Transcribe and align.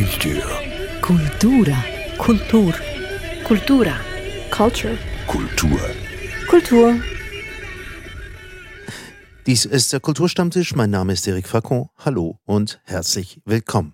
Kultur. 0.00 0.42
Kultura. 1.02 1.84
Kultur. 2.16 2.74
Kultura. 3.44 4.00
Culture. 4.50 4.96
Kultur. 5.26 5.78
Kultur. 6.48 6.94
Dies 9.44 9.66
ist 9.66 9.92
der 9.92 10.00
Kulturstammtisch. 10.00 10.74
Mein 10.74 10.88
Name 10.88 11.12
ist 11.12 11.28
Eric 11.28 11.46
Facon. 11.46 11.90
Hallo 11.98 12.38
und 12.46 12.80
herzlich 12.84 13.42
willkommen. 13.44 13.92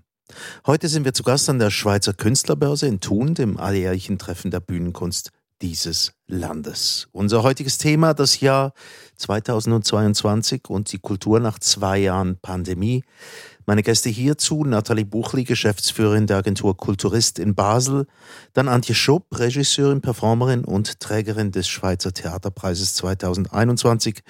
Heute 0.65 0.87
sind 0.87 1.05
wir 1.05 1.13
zu 1.13 1.25
Gast 1.25 1.51
an 1.51 1.59
der 1.59 1.73
Schweizer 1.73 2.13
Künstlerbörse 2.13 2.87
in 2.87 3.01
Thun, 3.01 3.35
dem 3.35 3.57
alljährlichen 3.57 4.17
Treffen 4.17 4.53
der 4.53 4.61
Bühnenkunst 4.61 5.33
dieses 5.61 6.13
Landes. 6.29 7.09
Unser 7.13 7.43
heutiges 7.43 7.79
Thema, 7.79 8.15
das 8.15 8.41
Jahr 8.41 8.75
2022 9.17 10.69
und 10.69 10.93
die 10.93 10.99
Kultur 10.99 11.41
nach 11.41 11.59
zwei 11.59 11.99
Jahren 11.99 12.39
Pandemie. 12.41 13.03
Meine 13.69 13.83
Gäste 13.83 14.09
hierzu, 14.09 14.65
Nathalie 14.65 15.05
Buchli, 15.05 15.43
Geschäftsführerin 15.43 16.29
der 16.29 16.37
Agentur 16.37 16.77
Kulturist 16.77 17.41
in 17.41 17.57
Basel, 17.57 18.07
dann 18.53 18.69
Antje 18.69 18.95
Schopp, 18.95 19.27
Regisseurin, 19.37 20.01
Performerin 20.01 20.65
und 20.65 21.01
Trägerin 21.01 21.51
des 21.51 21.67
Schweizer 21.67 22.15
Theaterpreises 22.15 22.95
2021 22.95 24.23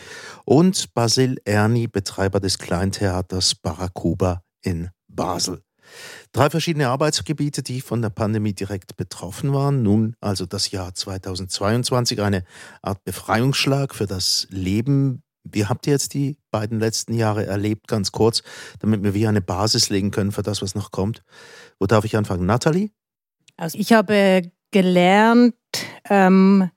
und 0.46 0.95
Basil 0.95 1.36
Erni, 1.45 1.86
Betreiber 1.86 2.40
des 2.40 2.56
Kleintheaters 2.56 3.54
Barakuba 3.56 4.40
in 4.62 4.88
Basel. 5.06 5.60
Drei 6.32 6.48
verschiedene 6.48 6.88
Arbeitsgebiete, 6.88 7.62
die 7.62 7.82
von 7.82 8.00
der 8.00 8.10
Pandemie 8.10 8.54
direkt 8.54 8.96
betroffen 8.96 9.52
waren. 9.52 9.82
Nun 9.82 10.16
also 10.20 10.46
das 10.46 10.70
Jahr 10.70 10.95
2022, 10.95 12.23
eine 12.23 12.42
Art 12.80 13.04
Befreiungsschlag 13.04 13.95
für 13.95 14.06
das 14.06 14.46
Leben 14.50 15.23
wie 15.52 15.66
habt 15.66 15.86
ihr 15.86 15.92
jetzt 15.92 16.14
die 16.14 16.36
beiden 16.50 16.80
letzten 16.80 17.14
Jahre 17.14 17.46
erlebt, 17.46 17.88
ganz 17.88 18.12
kurz, 18.12 18.42
damit 18.80 19.02
wir 19.02 19.14
wie 19.14 19.27
eine 19.27 19.41
Basis 19.41 19.88
legen 19.91 20.10
können 20.10 20.32
für 20.32 20.42
das, 20.42 20.62
was 20.62 20.74
noch 20.74 20.91
kommt? 20.91 21.23
Wo 21.78 21.87
darf 21.87 22.04
ich 22.04 22.16
anfangen? 22.16 22.46
Nathalie? 22.46 22.91
Also 23.56 23.78
ich 23.78 23.92
habe 23.92 24.51
gelernt, 24.70 25.54
ähm, 26.10 26.70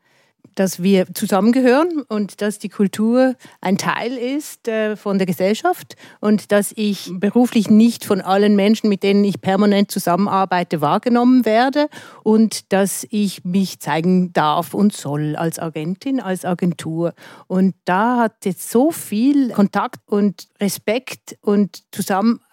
dass 0.60 0.84
wir 0.84 1.06
zusammengehören 1.14 2.02
und 2.10 2.42
dass 2.42 2.60
die 2.60 2.68
Kultur 2.68 3.36
ein 3.62 3.78
Teil 3.78 4.12
ist 4.18 4.68
äh, 4.68 4.98
von 4.98 5.18
der 5.18 5.26
Gesellschaft 5.26 5.96
und 6.20 6.52
dass 6.52 6.74
ich 6.76 7.10
beruflich 7.14 7.70
nicht 7.70 8.04
von 8.04 8.20
allen 8.20 8.58
Menschen, 8.58 8.90
mit 8.90 9.02
denen 9.02 9.24
ich 9.24 9.40
permanent 9.40 9.90
zusammenarbeite, 9.90 10.82
wahrgenommen 10.82 11.46
werde 11.46 11.88
und 12.24 12.74
dass 12.74 13.08
ich 13.10 13.46
mich 13.46 13.80
zeigen 13.80 14.34
darf 14.34 14.74
und 14.74 14.92
soll 14.92 15.38
als 15.38 15.60
Agentin, 15.60 16.20
als 16.20 16.44
Agentur. 16.44 17.14
Und 17.48 17.74
da 17.86 18.18
hat 18.18 18.44
jetzt 18.44 18.70
so 18.70 18.92
viel 18.92 19.52
Kontakt 19.52 20.02
und 20.08 20.50
Respekt 20.60 21.38
und 21.40 21.84
Zusammenarbeit 21.94 22.49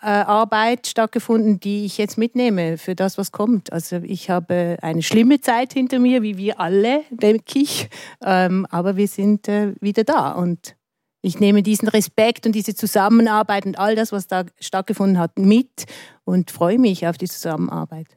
stattgefunden, 0.84 1.58
die 1.60 1.84
ich 1.84 1.98
jetzt 1.98 2.16
mitnehme 2.16 2.78
für 2.78 2.94
das, 2.94 3.18
was 3.18 3.32
kommt. 3.32 3.72
Also 3.72 3.96
ich 3.96 4.30
habe 4.30 4.78
eine 4.82 5.02
schlimme 5.02 5.40
Zeit 5.40 5.72
hinter 5.72 5.98
mir, 5.98 6.22
wie 6.22 6.36
wir 6.36 6.60
alle, 6.60 7.02
denke 7.10 7.58
ich. 7.58 7.88
Ähm, 8.24 8.66
aber 8.70 8.96
wir 8.96 9.08
sind 9.08 9.48
äh, 9.48 9.74
wieder 9.80 10.04
da 10.04 10.32
und 10.32 10.76
ich 11.22 11.40
nehme 11.40 11.62
diesen 11.62 11.88
Respekt 11.88 12.46
und 12.46 12.52
diese 12.52 12.74
Zusammenarbeit 12.74 13.66
und 13.66 13.78
all 13.78 13.96
das, 13.96 14.12
was 14.12 14.28
da 14.28 14.44
stattgefunden 14.60 15.18
hat, 15.18 15.38
mit 15.38 15.86
und 16.24 16.52
freue 16.52 16.78
mich 16.78 17.06
auf 17.06 17.18
die 17.18 17.26
Zusammenarbeit. 17.26 18.16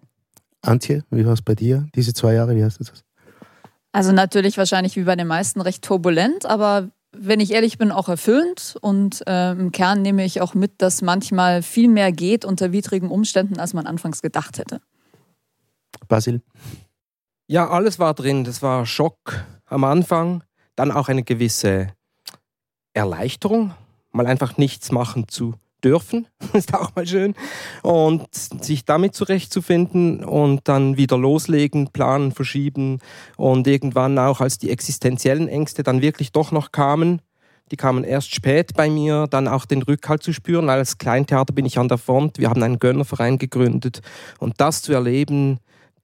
Antje, 0.62 1.04
wie 1.10 1.26
war 1.26 1.34
es 1.34 1.42
bei 1.42 1.56
dir, 1.56 1.88
diese 1.96 2.14
zwei 2.14 2.34
Jahre? 2.34 2.56
Wie 2.56 2.64
hast 2.64 2.80
du 2.80 2.84
das? 2.84 3.04
Also 3.92 4.12
natürlich 4.12 4.58
wahrscheinlich 4.58 4.96
wie 4.96 5.04
bei 5.04 5.16
den 5.16 5.28
meisten 5.28 5.62
recht 5.62 5.84
turbulent, 5.84 6.46
aber 6.46 6.92
wenn 7.12 7.40
ich 7.40 7.52
ehrlich 7.52 7.78
bin, 7.78 7.92
auch 7.92 8.10
erfüllend. 8.10 8.78
Und 8.82 9.26
äh, 9.28 9.52
im 9.52 9.72
Kern 9.72 10.02
nehme 10.02 10.24
ich 10.26 10.42
auch 10.42 10.54
mit, 10.54 10.82
dass 10.82 11.02
manchmal 11.02 11.62
viel 11.62 11.88
mehr 11.88 12.12
geht 12.12 12.46
unter 12.46 12.72
widrigen 12.72 13.10
Umständen, 13.10 13.60
als 13.60 13.74
man 13.74 13.88
anfangs 13.88 14.22
gedacht 14.22 14.58
hätte. 14.58 14.82
Basil? 16.08 16.42
Ja, 17.48 17.70
alles 17.70 18.00
war 18.00 18.14
drin. 18.14 18.44
Das 18.44 18.62
war 18.62 18.86
Schock 18.86 19.46
am 19.66 19.84
Anfang, 19.84 20.44
dann 20.76 20.92
auch 20.92 21.08
eine 21.10 21.24
gewisse 21.24 21.94
Erleichterung, 22.94 23.74
mal 24.12 24.28
einfach 24.28 24.58
nichts 24.58 24.92
machen 24.92 25.28
zu 25.28 25.56
dürfen, 25.84 26.28
ist 26.54 26.74
auch 26.74 26.96
mal 26.96 27.08
schön. 27.08 27.36
Und 27.84 28.28
sich 28.34 28.86
damit 28.86 29.16
zurechtzufinden 29.16 30.24
und 30.24 30.68
dann 30.68 30.98
wieder 30.98 31.18
loslegen, 31.18 31.90
planen, 31.92 32.32
verschieben 32.32 33.00
und 33.38 33.68
irgendwann 33.68 34.18
auch, 34.18 34.42
als 34.42 34.58
die 34.58 34.70
existenziellen 34.70 35.48
Ängste 35.48 35.84
dann 35.84 36.02
wirklich 36.02 36.32
doch 36.32 36.52
noch 36.52 36.72
kamen, 36.72 37.22
die 37.72 37.78
kamen 37.78 38.04
erst 38.04 38.34
spät 38.34 38.74
bei 38.76 38.90
mir, 38.90 39.28
dann 39.30 39.48
auch 39.48 39.66
den 39.66 39.84
Rückhalt 39.84 40.24
zu 40.24 40.34
spüren. 40.34 40.70
Als 40.70 40.98
Kleintheater 40.98 41.54
bin 41.54 41.66
ich 41.66 41.78
an 41.78 41.88
der 41.88 42.00
Front, 42.00 42.40
wir 42.40 42.50
haben 42.50 42.64
einen 42.64 42.80
Gönnerverein 42.80 43.38
gegründet 43.38 44.02
und 44.40 44.56
das 44.58 44.82
zu 44.82 44.92
erleben, 44.92 45.60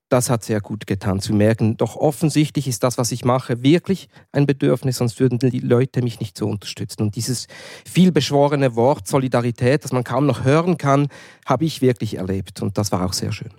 das 0.09 0.29
hat 0.29 0.43
sehr 0.43 0.61
gut 0.61 0.85
getan, 0.85 1.19
zu 1.19 1.33
merken, 1.33 1.77
doch 1.77 1.95
offensichtlich 1.95 2.67
ist 2.67 2.83
das, 2.83 2.97
was 2.97 3.11
ich 3.11 3.25
mache, 3.25 3.63
wirklich 3.63 4.07
ein 4.31 4.45
Bedürfnis, 4.45 4.97
sonst 4.97 5.19
würden 5.19 5.39
die 5.39 5.59
Leute 5.59 6.01
mich 6.01 6.19
nicht 6.19 6.37
so 6.37 6.47
unterstützen. 6.47 7.01
Und 7.01 7.15
dieses 7.15 7.47
vielbeschworene 7.85 8.75
Wort 8.75 9.07
Solidarität, 9.07 9.83
das 9.83 9.91
man 9.91 10.03
kaum 10.03 10.25
noch 10.25 10.43
hören 10.43 10.77
kann, 10.77 11.07
habe 11.45 11.65
ich 11.65 11.81
wirklich 11.81 12.17
erlebt. 12.17 12.61
Und 12.61 12.77
das 12.77 12.91
war 12.91 13.05
auch 13.05 13.13
sehr 13.13 13.31
schön. 13.31 13.51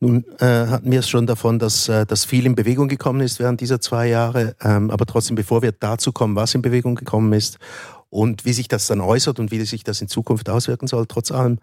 Nun 0.00 0.24
äh, 0.40 0.66
hatten 0.66 0.90
wir 0.90 0.98
es 0.98 1.08
schon 1.08 1.28
davon, 1.28 1.60
dass, 1.60 1.88
äh, 1.88 2.04
dass 2.06 2.24
viel 2.24 2.44
in 2.44 2.56
Bewegung 2.56 2.88
gekommen 2.88 3.20
ist 3.20 3.38
während 3.38 3.60
dieser 3.60 3.80
zwei 3.80 4.08
Jahre. 4.08 4.56
Ähm, 4.60 4.90
aber 4.90 5.06
trotzdem, 5.06 5.36
bevor 5.36 5.62
wir 5.62 5.70
dazu 5.70 6.10
kommen, 6.10 6.34
was 6.34 6.56
in 6.56 6.62
Bewegung 6.62 6.96
gekommen 6.96 7.32
ist 7.32 7.60
und 8.10 8.44
wie 8.44 8.52
sich 8.52 8.66
das 8.66 8.88
dann 8.88 9.00
äußert 9.00 9.38
und 9.38 9.52
wie 9.52 9.60
sich 9.60 9.84
das 9.84 10.00
in 10.00 10.08
Zukunft 10.08 10.50
auswirken 10.50 10.88
soll, 10.88 11.06
trotz 11.06 11.30
allem 11.30 11.60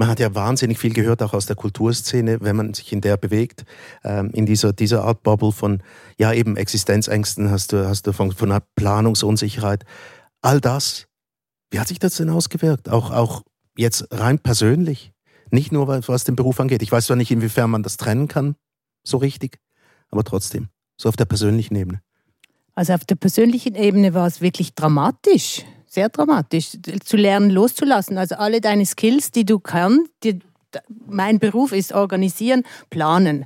man 0.00 0.08
hat 0.08 0.18
ja 0.18 0.34
wahnsinnig 0.34 0.78
viel 0.78 0.94
gehört, 0.94 1.22
auch 1.22 1.34
aus 1.34 1.44
der 1.44 1.56
Kulturszene, 1.56 2.40
wenn 2.40 2.56
man 2.56 2.72
sich 2.72 2.90
in 2.90 3.02
der 3.02 3.18
bewegt, 3.18 3.66
ähm, 4.02 4.30
in 4.32 4.46
dieser, 4.46 4.72
dieser 4.72 5.04
Art 5.04 5.22
Bubble 5.22 5.52
von, 5.52 5.82
ja 6.18 6.32
eben 6.32 6.56
Existenzängsten, 6.56 7.50
hast 7.50 7.72
du, 7.72 7.86
hast 7.86 8.06
du 8.06 8.14
von, 8.14 8.32
von 8.32 8.50
einer 8.50 8.62
Planungsunsicherheit. 8.76 9.84
All 10.40 10.58
das, 10.58 11.06
wie 11.70 11.78
hat 11.78 11.88
sich 11.88 11.98
das 11.98 12.14
denn 12.14 12.30
ausgewirkt? 12.30 12.88
Auch, 12.88 13.10
auch 13.10 13.42
jetzt 13.76 14.06
rein 14.10 14.38
persönlich? 14.38 15.12
Nicht 15.50 15.70
nur, 15.70 15.86
was 15.86 16.24
den 16.24 16.34
Beruf 16.34 16.60
angeht. 16.60 16.82
Ich 16.82 16.90
weiß 16.90 17.04
zwar 17.04 17.16
nicht, 17.16 17.30
inwiefern 17.30 17.68
man 17.68 17.82
das 17.82 17.98
trennen 17.98 18.26
kann, 18.26 18.56
so 19.04 19.18
richtig, 19.18 19.58
aber 20.08 20.24
trotzdem, 20.24 20.70
so 20.96 21.10
auf 21.10 21.16
der 21.16 21.26
persönlichen 21.26 21.76
Ebene. 21.76 22.00
Also 22.74 22.94
auf 22.94 23.04
der 23.04 23.16
persönlichen 23.16 23.74
Ebene 23.74 24.14
war 24.14 24.26
es 24.26 24.40
wirklich 24.40 24.74
dramatisch 24.74 25.62
sehr 25.90 26.08
dramatisch, 26.08 26.78
zu 27.04 27.16
lernen 27.16 27.50
loszulassen. 27.50 28.16
Also 28.16 28.36
alle 28.36 28.60
deine 28.60 28.86
Skills, 28.86 29.32
die 29.32 29.44
du 29.44 29.58
kannst, 29.58 30.08
die, 30.22 30.38
mein 31.06 31.40
Beruf 31.40 31.72
ist 31.72 31.92
organisieren, 31.92 32.62
planen. 32.90 33.44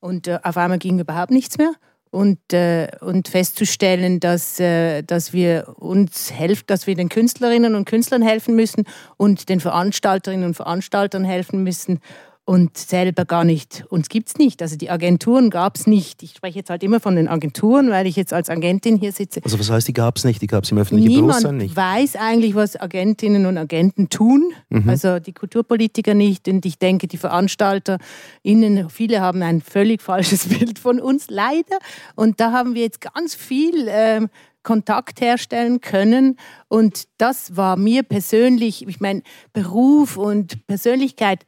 Und 0.00 0.26
äh, 0.26 0.40
auf 0.42 0.56
einmal 0.56 0.78
ging 0.78 0.98
überhaupt 0.98 1.30
nichts 1.30 1.58
mehr. 1.58 1.72
Und, 2.10 2.52
äh, 2.52 2.88
und 3.00 3.28
festzustellen, 3.28 4.20
dass, 4.20 4.58
äh, 4.58 5.02
dass 5.02 5.32
wir 5.32 5.74
uns 5.76 6.32
helfen, 6.32 6.64
dass 6.66 6.86
wir 6.86 6.96
den 6.96 7.08
Künstlerinnen 7.08 7.74
und 7.74 7.84
Künstlern 7.84 8.22
helfen 8.22 8.56
müssen 8.56 8.84
und 9.16 9.48
den 9.48 9.60
Veranstalterinnen 9.60 10.46
und 10.46 10.54
Veranstaltern 10.54 11.24
helfen 11.24 11.62
müssen 11.62 12.00
und 12.46 12.78
selber 12.78 13.24
gar 13.24 13.42
nicht. 13.42 13.84
Uns 13.88 14.08
gibt 14.08 14.28
es 14.28 14.36
nicht. 14.36 14.62
Also 14.62 14.76
die 14.76 14.88
Agenturen 14.88 15.50
gab 15.50 15.76
es 15.76 15.88
nicht. 15.88 16.22
Ich 16.22 16.34
spreche 16.36 16.60
jetzt 16.60 16.70
halt 16.70 16.84
immer 16.84 17.00
von 17.00 17.16
den 17.16 17.26
Agenturen, 17.26 17.90
weil 17.90 18.06
ich 18.06 18.14
jetzt 18.14 18.32
als 18.32 18.48
Agentin 18.48 18.96
hier 18.96 19.10
sitze. 19.10 19.40
Also 19.44 19.58
was 19.58 19.68
heißt, 19.68 19.88
die 19.88 19.92
gab 19.92 20.16
es 20.16 20.24
nicht? 20.24 20.40
Die 20.40 20.46
gab 20.46 20.62
es 20.62 20.70
im 20.70 20.78
öffentlichen 20.78 21.08
Niemand 21.08 21.30
Bewusstsein 21.30 21.56
nicht? 21.56 21.74
weiß 21.74 22.14
eigentlich, 22.14 22.54
was 22.54 22.80
Agentinnen 22.80 23.46
und 23.46 23.58
Agenten 23.58 24.10
tun. 24.10 24.52
Mhm. 24.68 24.88
Also 24.88 25.18
die 25.18 25.32
Kulturpolitiker 25.32 26.14
nicht. 26.14 26.46
Und 26.46 26.64
ich 26.64 26.78
denke, 26.78 27.08
die 27.08 27.16
VeranstalterInnen, 27.16 28.90
viele 28.90 29.20
haben 29.20 29.42
ein 29.42 29.60
völlig 29.60 30.00
falsches 30.00 30.46
Bild 30.48 30.78
von 30.78 31.00
uns, 31.00 31.26
leider. 31.28 31.78
Und 32.14 32.38
da 32.38 32.52
haben 32.52 32.74
wir 32.74 32.82
jetzt 32.82 33.00
ganz 33.00 33.34
viel... 33.34 33.86
Ähm, 33.88 34.28
Kontakt 34.62 35.20
herstellen 35.20 35.80
können. 35.80 36.36
Und 36.66 37.04
das 37.18 37.56
war 37.56 37.76
mir 37.76 38.02
persönlich, 38.02 38.88
ich 38.88 38.98
meine, 38.98 39.22
Beruf 39.52 40.16
und 40.16 40.66
Persönlichkeit 40.66 41.46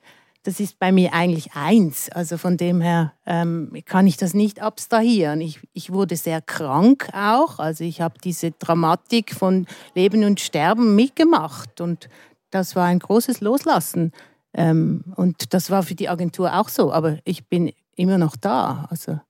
das 0.49 0.61
ist 0.61 0.79
bei 0.79 0.93
mir 0.93 1.13
eigentlich 1.13 1.53
eins. 1.53 2.09
Also 2.09 2.39
von 2.39 2.57
dem 2.57 2.81
her 2.81 3.13
ähm, 3.27 3.71
kann 3.85 4.07
ich 4.07 4.17
das 4.17 4.33
nicht 4.33 4.63
abstrahieren. 4.63 5.43
Ich, 5.43 5.61
ich 5.75 5.93
wurde 5.93 6.17
sehr 6.17 6.41
krank 6.41 7.11
auch. 7.13 7.59
Also 7.59 7.85
ich 7.85 8.01
habe 8.01 8.15
diese 8.25 8.53
Dramatik 8.53 9.35
von 9.35 9.67
Leben 9.95 10.25
und 10.25 10.41
Sterben 10.41 10.97
mitgemacht. 10.97 11.83
Und 11.83 12.09
das 12.51 12.75
war 12.75 12.87
ein 12.87 12.99
großes 12.99 13.43
Loslassen. 13.43 14.13
Ähm, 14.55 15.05
und 15.17 15.53
das 15.53 15.71
war 15.71 15.83
für 15.83 15.95
die 15.95 16.09
Agentur 16.09 16.59
auch 16.59 16.71
so. 16.71 16.95
Aber 16.95 17.19
ich 17.25 17.47
bin 17.47 17.71
immer 17.95 18.17
noch 18.17 18.35
da. 18.35 18.87
Also 18.89 19.21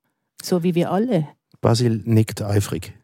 so 0.41 0.62
wie 0.62 0.76
wir 0.76 0.93
alle. 0.93 1.26
Basil 1.61 2.00
nickt 2.05 2.43
eifrig. 2.43 2.97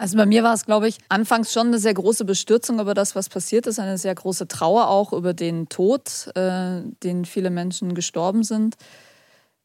Also 0.00 0.16
bei 0.16 0.24
mir 0.24 0.42
war 0.42 0.54
es, 0.54 0.64
glaube 0.64 0.88
ich, 0.88 0.96
anfangs 1.10 1.52
schon 1.52 1.66
eine 1.66 1.78
sehr 1.78 1.92
große 1.92 2.24
Bestürzung 2.24 2.80
über 2.80 2.94
das, 2.94 3.14
was 3.14 3.28
passiert 3.28 3.66
ist, 3.66 3.78
eine 3.78 3.98
sehr 3.98 4.14
große 4.14 4.48
Trauer 4.48 4.88
auch 4.88 5.12
über 5.12 5.34
den 5.34 5.68
Tod, 5.68 6.30
äh, 6.36 6.80
den 7.02 7.26
viele 7.26 7.50
Menschen 7.50 7.94
gestorben 7.94 8.42
sind. 8.42 8.76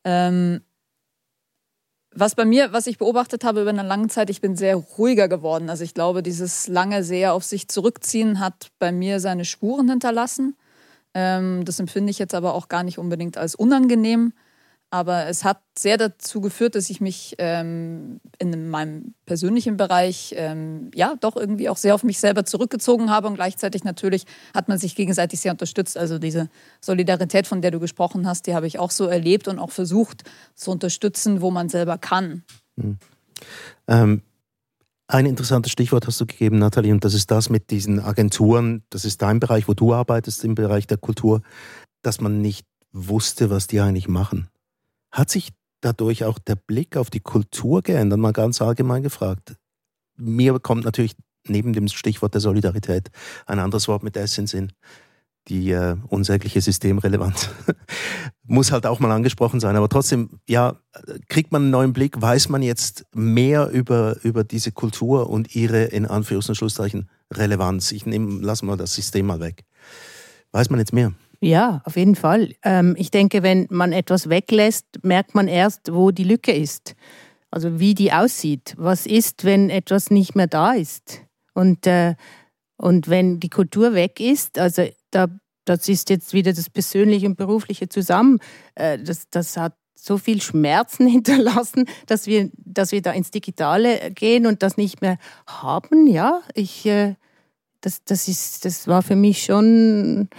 Ähm, 0.04 0.60
was 2.14 2.36
bei 2.36 2.44
mir, 2.44 2.74
was 2.74 2.86
ich 2.86 2.98
beobachtet 2.98 3.46
habe 3.46 3.62
über 3.62 3.70
eine 3.70 3.84
lange 3.84 4.10
Zeit, 4.10 4.30
ich 4.30 4.42
bin 4.42 4.58
sehr 4.58 4.76
ruhiger 4.76 5.30
geworden. 5.30 5.70
Also 5.70 5.86
ich 5.86 5.94
glaube, 5.94 6.22
dieses 6.22 6.68
lange 6.68 7.06
sehr 7.06 7.34
auf 7.34 7.46
sich 7.46 7.70
zurückziehen 7.70 8.42
hat 8.42 8.72
bei 8.78 8.92
mir 8.92 9.22
seine 9.22 9.46
Spuren 9.46 9.88
hinterlassen. 9.88 10.58
Ähm, 11.14 11.64
das 11.64 11.80
empfinde 11.80 12.12
ich 12.12 12.20
jetzt 12.20 12.36
aber 12.36 12.56
auch 12.56 12.68
gar 12.68 12.84
nicht 12.84 12.98
unbedingt 12.98 13.38
als 13.38 13.56
unangenehm. 13.56 14.34
Aber 14.96 15.28
es 15.28 15.44
hat 15.44 15.60
sehr 15.78 15.98
dazu 15.98 16.40
geführt, 16.40 16.76
dass 16.76 16.90
ich 16.90 17.02
mich 17.02 17.36
ähm, 17.38 18.22
in 18.40 18.70
meinem 18.70 19.14
persönlichen 19.26 19.76
Bereich 19.76 20.34
ähm, 20.38 20.90
ja 20.96 21.16
doch 21.20 21.36
irgendwie 21.36 21.68
auch 21.68 21.76
sehr 21.76 21.96
auf 21.96 22.06
mich 22.06 22.18
selber 22.18 22.46
zurückgezogen 22.46 23.10
habe 23.10 23.28
und 23.28 23.36
gleichzeitig 23.36 23.84
natürlich 23.84 24.24
hat 24.54 24.70
man 24.70 24.78
sich 24.78 24.96
gegenseitig 24.96 25.42
sehr 25.42 25.52
unterstützt. 25.52 25.98
Also 25.98 26.18
diese 26.18 26.48
Solidarität, 26.80 27.46
von 27.46 27.62
der 27.62 27.72
du 27.72 27.82
gesprochen 27.82 28.26
hast, 28.26 28.48
die 28.48 28.56
habe 28.56 28.68
ich 28.68 28.80
auch 28.80 28.90
so 28.90 29.08
erlebt 29.08 29.50
und 29.50 29.60
auch 29.60 29.72
versucht 29.72 30.24
zu 30.54 30.72
unterstützen, 30.72 31.42
wo 31.42 31.52
man 31.52 31.68
selber 31.68 31.98
kann. 31.98 32.46
Mhm. 32.78 32.98
Ähm, 33.90 34.22
ein 35.08 35.26
interessantes 35.26 35.74
Stichwort 35.74 36.08
hast 36.08 36.22
du 36.22 36.26
gegeben, 36.26 36.58
Nathalie, 36.58 36.94
und 36.94 37.04
das 37.04 37.14
ist 37.14 37.32
das 37.32 37.50
mit 37.50 37.70
diesen 37.70 38.00
Agenturen. 38.00 38.84
Das 38.92 39.04
ist 39.04 39.22
dein 39.22 39.42
Bereich, 39.42 39.68
wo 39.68 39.74
du 39.74 39.94
arbeitest, 39.94 40.46
im 40.46 40.56
Bereich 40.56 40.88
der 40.88 40.98
Kultur, 40.98 41.42
dass 42.02 42.22
man 42.22 42.40
nicht 42.40 42.66
wusste, 42.94 43.50
was 43.50 43.68
die 43.68 43.82
eigentlich 43.82 44.08
machen. 44.08 44.48
Hat 45.16 45.30
sich 45.30 45.50
dadurch 45.82 46.26
auch 46.26 46.38
der 46.38 46.56
Blick 46.56 46.98
auf 46.98 47.10
die 47.10 47.22
Kultur 47.22 47.82
geändert? 47.82 48.20
Mal 48.20 48.34
ganz 48.34 48.62
allgemein 48.62 49.02
gefragt. 49.02 49.56
Mir 50.18 50.60
kommt 50.60 50.86
natürlich 50.86 51.16
neben 51.48 51.74
dem 51.74 51.88
Stichwort 51.88 52.34
der 52.34 52.42
Solidarität 52.42 53.10
ein 53.46 53.60
anderes 53.60 53.88
Wort 53.88 54.04
mit 54.04 54.18
S 54.18 54.38
in 54.38 54.48
Sinn 54.48 54.72
die 55.48 55.72
äh, 55.72 55.96
unsägliche 56.08 56.62
Systemrelevanz 56.62 57.50
muss 58.44 58.72
halt 58.72 58.86
auch 58.86 59.00
mal 59.00 59.12
angesprochen 59.12 59.60
sein. 59.60 59.76
Aber 59.76 59.90
trotzdem, 59.90 60.30
ja, 60.48 60.78
kriegt 61.30 61.52
man 61.52 61.64
einen 61.64 61.72
neuen 61.72 61.94
Blick, 61.94 62.20
weiß 62.20 62.50
man 62.50 62.62
jetzt 62.62 63.06
mehr 63.14 63.70
über, 63.70 64.18
über 64.24 64.44
diese 64.44 64.72
Kultur 64.72 65.30
und 65.30 65.56
ihre, 65.56 65.84
in 65.86 66.08
Anführungs- 66.08 66.50
und 66.50 66.56
Schlusszeichen, 66.56 67.10
Relevanz. 67.32 67.92
Ich 67.92 68.06
nehme, 68.06 68.42
lassen 68.42 68.68
wir 68.68 68.78
das 68.78 68.94
System 68.94 69.28
mal 69.28 69.40
weg. 69.40 69.66
Weiß 70.52 70.70
man 70.70 70.80
jetzt 70.80 70.94
mehr? 70.94 71.14
Ja, 71.40 71.82
auf 71.86 71.96
jeden 71.96 72.16
Fall. 72.16 72.54
Ähm, 72.64 72.96
ich 72.98 73.12
denke, 73.12 73.44
wenn 73.44 73.68
man 73.70 73.92
etwas 73.92 74.30
weglässt, 74.30 74.86
merkt 75.04 75.36
man 75.36 75.48
erst, 75.48 75.94
wo 75.94 76.12
die 76.12 76.24
Lücke 76.24 76.54
ist. 76.54 76.96
Also 77.52 77.80
wie 77.80 77.94
die 77.94 78.12
aussieht. 78.12 78.74
Was 78.78 79.06
ist, 79.06 79.46
wenn 79.46 79.70
etwas 79.70 80.12
nicht 80.12 80.36
mehr 80.36 80.48
da 80.48 80.74
ist? 80.74 81.22
Und, 81.54 81.88
äh, 81.88 82.16
und 82.78 83.08
wenn 83.10 83.40
die 83.40 83.50
Kultur 83.50 83.94
weg 83.94 84.20
ist, 84.20 84.60
also 84.60 84.86
da, 85.12 85.28
das 85.66 85.88
ist 85.88 86.10
jetzt 86.10 86.34
wieder 86.34 86.54
das 86.54 86.70
Persönliche 86.70 87.26
und 87.26 87.38
Berufliche 87.38 87.90
zusammen. 87.90 88.40
Äh, 88.76 89.00
das, 89.00 89.30
das 89.30 89.58
hat 89.58 89.74
so 89.96 90.18
viel 90.18 90.42
Schmerzen 90.42 91.08
hinterlassen, 91.12 91.86
dass 92.06 92.28
wir, 92.28 92.50
dass 92.58 92.92
wir 92.92 93.02
da 93.02 93.12
ins 93.12 93.32
Digitale 93.32 94.12
gehen 94.12 94.46
und 94.46 94.62
das 94.64 94.78
nicht 94.78 95.02
mehr 95.02 95.18
haben. 95.48 96.08
Ja, 96.08 96.42
ich, 96.54 96.86
äh, 96.86 97.16
das, 97.82 98.04
das, 98.04 98.28
ist, 98.28 98.66
das 98.66 98.88
war 98.88 99.02
für 99.02 99.16
mich 99.16 99.44
schon 99.44 100.30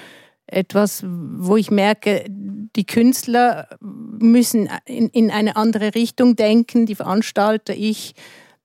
etwas, 0.47 1.05
wo 1.07 1.57
ich 1.57 1.71
merke, 1.71 2.25
die 2.29 2.87
Künstler 2.87 3.69
müssen 3.81 4.69
in, 4.85 5.09
in 5.09 5.31
eine 5.31 5.57
andere 5.57 5.95
Richtung 5.95 6.37
denken, 6.37 6.87
die 6.87 6.95
Veranstalter, 6.95 7.75
ich 7.75 8.15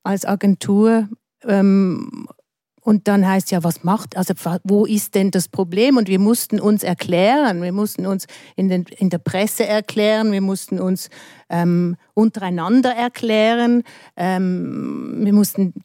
als 0.03 0.25
Agentur. 0.25 1.09
Ähm, 1.43 2.27
und 2.83 3.07
dann 3.07 3.27
heißt 3.27 3.51
ja, 3.51 3.63
was 3.63 3.83
macht, 3.83 4.17
also 4.17 4.33
wo 4.63 4.85
ist 4.85 5.13
denn 5.13 5.29
das 5.29 5.47
Problem? 5.47 5.97
Und 5.97 6.07
wir 6.07 6.17
mussten 6.17 6.59
uns 6.59 6.81
erklären, 6.81 7.61
wir 7.61 7.71
mussten 7.71 8.07
uns 8.07 8.25
in, 8.55 8.69
den, 8.69 8.85
in 8.97 9.11
der 9.11 9.19
Presse 9.19 9.67
erklären, 9.67 10.31
wir 10.31 10.41
mussten 10.41 10.79
uns 10.79 11.09
ähm, 11.49 11.95
untereinander 12.15 12.91
erklären, 12.91 13.83
ähm, 14.17 15.19
wir 15.19 15.33
mussten, 15.33 15.75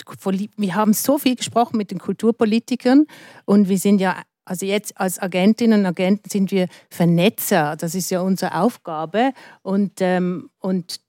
wir 0.57 0.75
haben 0.75 0.95
so 0.95 1.19
viel 1.19 1.37
gesprochen 1.37 1.77
mit 1.77 1.91
den 1.91 1.99
Kulturpolitikern 1.99 3.05
und 3.45 3.69
wir 3.69 3.79
sind 3.79 4.01
ja 4.01 4.17
also 4.47 4.65
jetzt 4.65 4.99
als 4.99 5.19
Agentinnen 5.19 5.81
und 5.81 5.87
Agenten 5.87 6.31
sind 6.31 6.51
wir 6.51 6.69
Vernetzer, 6.89 7.77
das 7.77 7.95
ist 7.95 8.11
ja 8.11 8.21
unsere 8.21 8.59
Aufgabe 8.59 9.33
und, 9.63 10.01
ähm, 10.01 10.49
und 10.59 11.01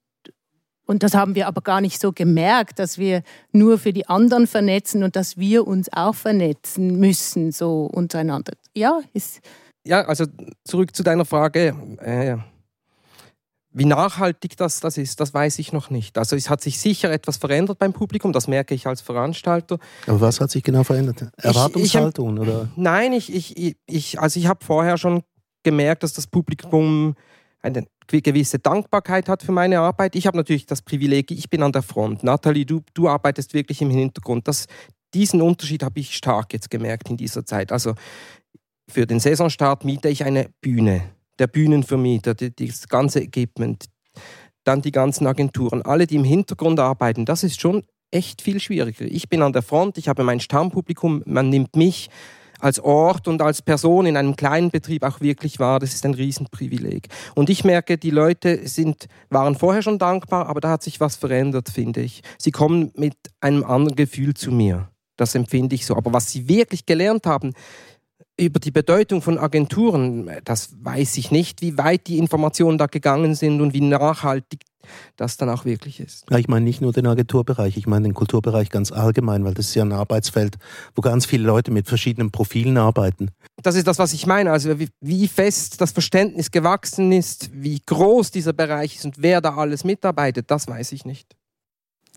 und 0.89 1.03
das 1.03 1.13
haben 1.13 1.35
wir 1.35 1.47
aber 1.47 1.59
gar 1.59 1.81
nicht 1.81 1.99
so 1.99 2.13
gemerkt, 2.13 2.79
dass 2.79 2.97
wir 2.97 3.21
nur 3.51 3.77
für 3.77 3.91
die 3.91 4.07
anderen 4.07 4.47
vernetzen 4.47 5.03
und 5.03 5.17
dass 5.17 5.35
wir 5.35 5.67
uns 5.67 5.91
auch 5.91 6.15
vernetzen 6.15 6.97
müssen, 6.97 7.51
so 7.51 7.89
untereinander. 7.91 8.53
Ja, 8.73 9.01
ist. 9.11 9.41
Ja, 9.85 10.05
also 10.05 10.25
zurück 10.63 10.95
zu 10.95 11.03
deiner 11.03 11.25
Frage. 11.25 11.75
Äh, 11.99 12.37
wie 13.71 13.85
nachhaltig 13.85 14.57
das, 14.57 14.79
das 14.79 14.97
ist, 14.97 15.19
das 15.19 15.33
weiß 15.33 15.59
ich 15.59 15.73
noch 15.73 15.89
nicht. 15.89 16.17
Also 16.17 16.35
es 16.35 16.49
hat 16.49 16.61
sich 16.61 16.79
sicher 16.79 17.11
etwas 17.11 17.37
verändert 17.37 17.79
beim 17.79 17.93
Publikum, 17.93 18.33
das 18.33 18.47
merke 18.47 18.73
ich 18.73 18.87
als 18.87 19.01
Veranstalter. 19.01 19.77
Aber 20.07 20.21
was 20.21 20.39
hat 20.39 20.51
sich 20.51 20.63
genau 20.63 20.83
verändert? 20.83 21.29
Erwartungshaltung 21.37 22.37
ich, 22.37 22.43
ich, 22.43 22.49
oder? 22.49 22.69
Nein, 22.75 23.13
ich, 23.13 23.33
ich, 23.33 23.77
ich, 23.85 24.19
also 24.19 24.39
ich 24.39 24.47
habe 24.47 24.63
vorher 24.65 24.97
schon 24.97 25.23
gemerkt, 25.63 26.03
dass 26.03 26.13
das 26.13 26.27
Publikum 26.27 27.15
eine 27.61 27.85
gewisse 28.07 28.59
Dankbarkeit 28.59 29.27
hat 29.27 29.43
für 29.43 29.51
meine 29.51 29.79
Arbeit. 29.79 30.15
Ich 30.15 30.27
habe 30.27 30.37
natürlich 30.37 30.65
das 30.65 30.81
Privileg, 30.81 31.29
ich 31.31 31.49
bin 31.49 31.61
an 31.61 31.71
der 31.71 31.81
Front. 31.81 32.23
Nathalie, 32.23 32.65
du, 32.65 32.81
du 32.93 33.09
arbeitest 33.09 33.53
wirklich 33.53 33.81
im 33.81 33.89
Hintergrund. 33.89 34.47
Das, 34.47 34.67
diesen 35.13 35.41
Unterschied 35.41 35.83
habe 35.83 35.99
ich 35.99 36.15
stark 36.15 36.53
jetzt 36.53 36.69
gemerkt 36.69 37.09
in 37.09 37.17
dieser 37.17 37.45
Zeit. 37.45 37.71
Also 37.71 37.95
für 38.89 39.05
den 39.05 39.19
Saisonstart 39.19 39.83
miete 39.83 40.09
ich 40.09 40.23
eine 40.23 40.49
Bühne. 40.61 41.03
Der 41.39 41.47
Bühnenvermieter, 41.47 42.33
das 42.33 42.87
ganze 42.87 43.21
Equipment, 43.21 43.85
dann 44.63 44.81
die 44.81 44.91
ganzen 44.91 45.27
Agenturen, 45.27 45.81
alle, 45.81 46.07
die 46.07 46.15
im 46.15 46.23
Hintergrund 46.23 46.79
arbeiten, 46.79 47.25
das 47.25 47.43
ist 47.43 47.61
schon 47.61 47.83
echt 48.11 48.41
viel 48.41 48.59
schwieriger. 48.59 49.05
Ich 49.05 49.29
bin 49.29 49.41
an 49.41 49.53
der 49.53 49.61
Front, 49.61 49.97
ich 49.97 50.07
habe 50.07 50.23
mein 50.23 50.39
Stammpublikum, 50.39 51.23
man 51.25 51.49
nimmt 51.49 51.75
mich 51.75 52.09
als 52.59 52.79
Ort 52.79 53.27
und 53.27 53.41
als 53.41 53.61
Person 53.61 54.05
in 54.05 54.17
einem 54.17 54.35
kleinen 54.35 54.71
Betrieb 54.71 55.03
auch 55.03 55.21
wirklich 55.21 55.59
wahr. 55.59 55.79
Das 55.79 55.93
ist 55.93 56.05
ein 56.05 56.13
Riesenprivileg. 56.13 57.07
Und 57.35 57.49
ich 57.49 57.63
merke, 57.63 57.97
die 57.97 58.09
Leute 58.09 58.67
sind, 58.67 59.05
waren 59.29 59.55
vorher 59.55 59.81
schon 59.81 59.99
dankbar, 59.99 60.47
aber 60.47 60.61
da 60.61 60.69
hat 60.69 60.83
sich 60.83 60.99
was 60.99 61.15
verändert, 61.15 61.69
finde 61.69 62.01
ich. 62.01 62.21
Sie 62.37 62.51
kommen 62.51 62.91
mit 62.95 63.15
einem 63.41 63.63
anderen 63.63 63.95
Gefühl 63.95 64.33
zu 64.33 64.51
mir. 64.51 64.89
Das 65.17 65.35
empfinde 65.35 65.75
ich 65.75 65.85
so. 65.85 65.95
Aber 65.95 66.13
was 66.13 66.31
sie 66.31 66.47
wirklich 66.47 66.85
gelernt 66.85 67.25
haben, 67.25 67.53
über 68.39 68.59
die 68.59 68.71
Bedeutung 68.71 69.21
von 69.21 69.37
Agenturen, 69.37 70.29
das 70.45 70.69
weiß 70.81 71.17
ich 71.17 71.31
nicht, 71.31 71.61
wie 71.61 71.77
weit 71.77 72.07
die 72.07 72.19
Informationen 72.19 72.77
da 72.77 72.85
gegangen 72.85 73.35
sind 73.35 73.61
und 73.61 73.73
wie 73.73 73.81
nachhaltig 73.81 74.61
das 75.15 75.37
dann 75.37 75.49
auch 75.49 75.65
wirklich 75.65 75.99
ist. 75.99 76.25
Ja, 76.29 76.37
ich 76.37 76.47
meine 76.47 76.63
nicht 76.63 76.81
nur 76.81 76.93
den 76.93 77.07
Agenturbereich, 77.07 77.77
ich 77.77 77.87
meine 77.87 78.03
den 78.03 78.13
Kulturbereich 78.13 78.69
ganz 78.69 78.91
allgemein, 78.91 79.43
weil 79.43 79.53
das 79.53 79.67
ist 79.67 79.75
ja 79.75 79.83
ein 79.83 79.91
Arbeitsfeld, 79.91 80.57
wo 80.95 81.01
ganz 81.01 81.25
viele 81.25 81.43
Leute 81.43 81.71
mit 81.71 81.87
verschiedenen 81.87 82.31
Profilen 82.31 82.77
arbeiten. 82.77 83.31
Das 83.61 83.75
ist 83.75 83.87
das, 83.87 83.99
was 83.99 84.13
ich 84.13 84.25
meine. 84.27 84.51
Also 84.51 84.79
wie, 84.79 84.89
wie 85.01 85.27
fest 85.27 85.81
das 85.81 85.91
Verständnis 85.91 86.51
gewachsen 86.51 87.11
ist, 87.11 87.49
wie 87.53 87.81
groß 87.85 88.31
dieser 88.31 88.53
Bereich 88.53 88.95
ist 88.95 89.05
und 89.05 89.15
wer 89.17 89.41
da 89.41 89.55
alles 89.55 89.83
mitarbeitet, 89.83 90.49
das 90.51 90.67
weiß 90.67 90.91
ich 90.91 91.05
nicht. 91.05 91.35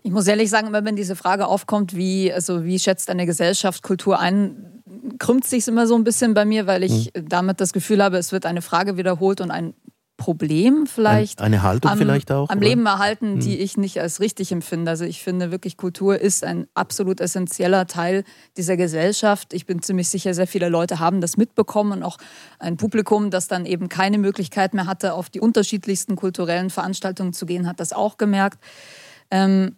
Ich 0.03 0.11
muss 0.11 0.27
ehrlich 0.27 0.49
sagen, 0.49 0.73
wenn 0.73 0.95
diese 0.95 1.15
Frage 1.15 1.45
aufkommt, 1.45 1.95
wie, 1.95 2.33
also 2.33 2.63
wie 2.63 2.79
schätzt 2.79 3.09
eine 3.09 3.27
Gesellschaft 3.27 3.83
Kultur 3.83 4.19
ein, 4.19 4.70
krümmt 5.19 5.45
sich 5.45 5.67
immer 5.67 5.87
so 5.87 5.95
ein 5.95 6.03
bisschen 6.03 6.33
bei 6.33 6.45
mir, 6.45 6.67
weil 6.67 6.83
ich 6.83 7.11
mhm. 7.15 7.29
damit 7.29 7.61
das 7.61 7.73
Gefühl 7.73 8.03
habe, 8.03 8.17
es 8.17 8.31
wird 8.31 8.45
eine 8.45 8.61
Frage 8.61 8.97
wiederholt 8.97 9.41
und 9.41 9.51
ein 9.51 9.73
Problem 10.21 10.85
vielleicht. 10.85 11.39
Ein, 11.39 11.45
eine 11.45 11.63
Haltung 11.63 11.89
am, 11.89 11.97
vielleicht 11.97 12.31
auch? 12.31 12.49
Am 12.49 12.59
oder? 12.59 12.67
Leben 12.67 12.85
erhalten, 12.85 13.35
mhm. 13.35 13.39
die 13.39 13.57
ich 13.57 13.75
nicht 13.77 13.99
als 13.99 14.19
richtig 14.19 14.51
empfinde. 14.51 14.91
Also 14.91 15.03
ich 15.03 15.23
finde 15.23 15.49
wirklich, 15.49 15.77
Kultur 15.77 16.19
ist 16.19 16.43
ein 16.43 16.67
absolut 16.75 17.19
essentieller 17.19 17.87
Teil 17.87 18.23
dieser 18.55 18.77
Gesellschaft. 18.77 19.51
Ich 19.51 19.65
bin 19.65 19.81
ziemlich 19.81 20.09
sicher, 20.09 20.35
sehr 20.35 20.45
viele 20.45 20.69
Leute 20.69 20.99
haben 20.99 21.21
das 21.21 21.37
mitbekommen 21.37 21.91
und 21.91 22.03
auch 22.03 22.17
ein 22.59 22.77
Publikum, 22.77 23.31
das 23.31 23.47
dann 23.47 23.65
eben 23.65 23.89
keine 23.89 24.19
Möglichkeit 24.19 24.75
mehr 24.75 24.85
hatte, 24.85 25.15
auf 25.15 25.31
die 25.31 25.39
unterschiedlichsten 25.39 26.15
kulturellen 26.15 26.69
Veranstaltungen 26.69 27.33
zu 27.33 27.47
gehen, 27.47 27.67
hat 27.67 27.79
das 27.79 27.91
auch 27.91 28.17
gemerkt. 28.17 28.59
Ähm, 29.31 29.77